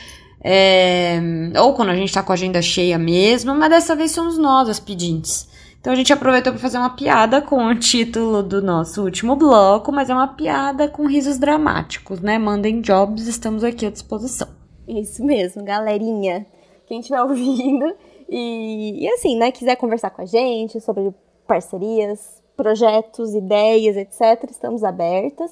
[0.43, 1.19] É...
[1.59, 4.69] Ou quando a gente tá com a agenda cheia mesmo, mas dessa vez somos nós
[4.69, 5.47] as pedintes.
[5.81, 9.91] Então a gente aproveitou para fazer uma piada com o título do nosso último bloco,
[9.91, 12.37] mas é uma piada com risos dramáticos, né?
[12.37, 14.47] Mandem jobs, estamos aqui à disposição.
[14.87, 16.45] Isso mesmo, galerinha.
[16.85, 17.95] Quem estiver ouvindo
[18.29, 21.11] e, e assim, né, quiser conversar com a gente sobre
[21.47, 25.51] parcerias, projetos, ideias, etc., estamos abertas.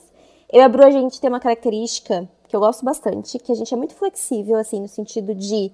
[0.54, 3.56] Eu e a Bru, a gente tem uma característica que eu gosto bastante, que a
[3.56, 5.72] gente é muito flexível, assim, no sentido de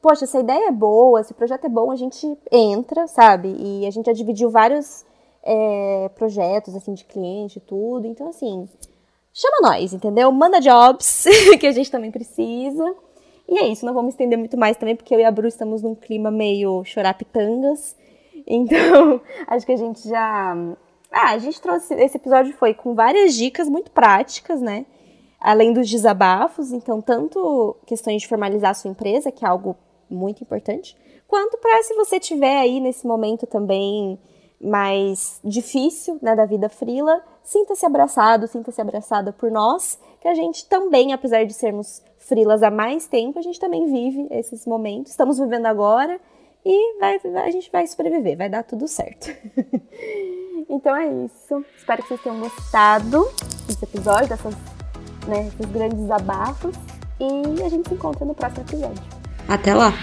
[0.00, 3.54] poxa, essa ideia é boa, esse projeto é bom, a gente entra, sabe?
[3.58, 5.04] E a gente já dividiu vários
[5.42, 8.06] é, projetos, assim, de cliente e tudo.
[8.06, 8.68] Então, assim,
[9.32, 10.30] chama nós, entendeu?
[10.32, 11.24] Manda jobs,
[11.58, 12.94] que a gente também precisa.
[13.48, 15.82] E é isso, não vamos estender muito mais também, porque eu e a Bru estamos
[15.82, 17.96] num clima meio chorar pitangas.
[18.46, 20.54] Então, acho que a gente já.
[21.10, 21.94] Ah, a gente trouxe.
[21.94, 24.84] Esse episódio foi com várias dicas muito práticas, né?
[25.40, 29.76] Além dos desabafos, então, tanto questões de formalizar a sua empresa, que é algo
[30.10, 30.96] muito importante,
[31.26, 34.18] quanto para se você tiver aí nesse momento também
[34.60, 40.66] mais difícil né, da vida frila, sinta-se abraçado, sinta-se abraçada por nós, que a gente
[40.66, 45.38] também, apesar de sermos frilas há mais tempo, a gente também vive esses momentos, estamos
[45.38, 46.20] vivendo agora
[46.64, 49.30] e vai, a gente vai sobreviver, vai dar tudo certo.
[50.68, 53.28] então é isso, espero que vocês tenham gostado
[53.66, 54.54] desse episódio, dessas,
[55.26, 56.74] né, desses grandes desabafos,
[57.20, 59.17] e a gente se encontra no próximo episódio.
[59.48, 59.94] Até lá!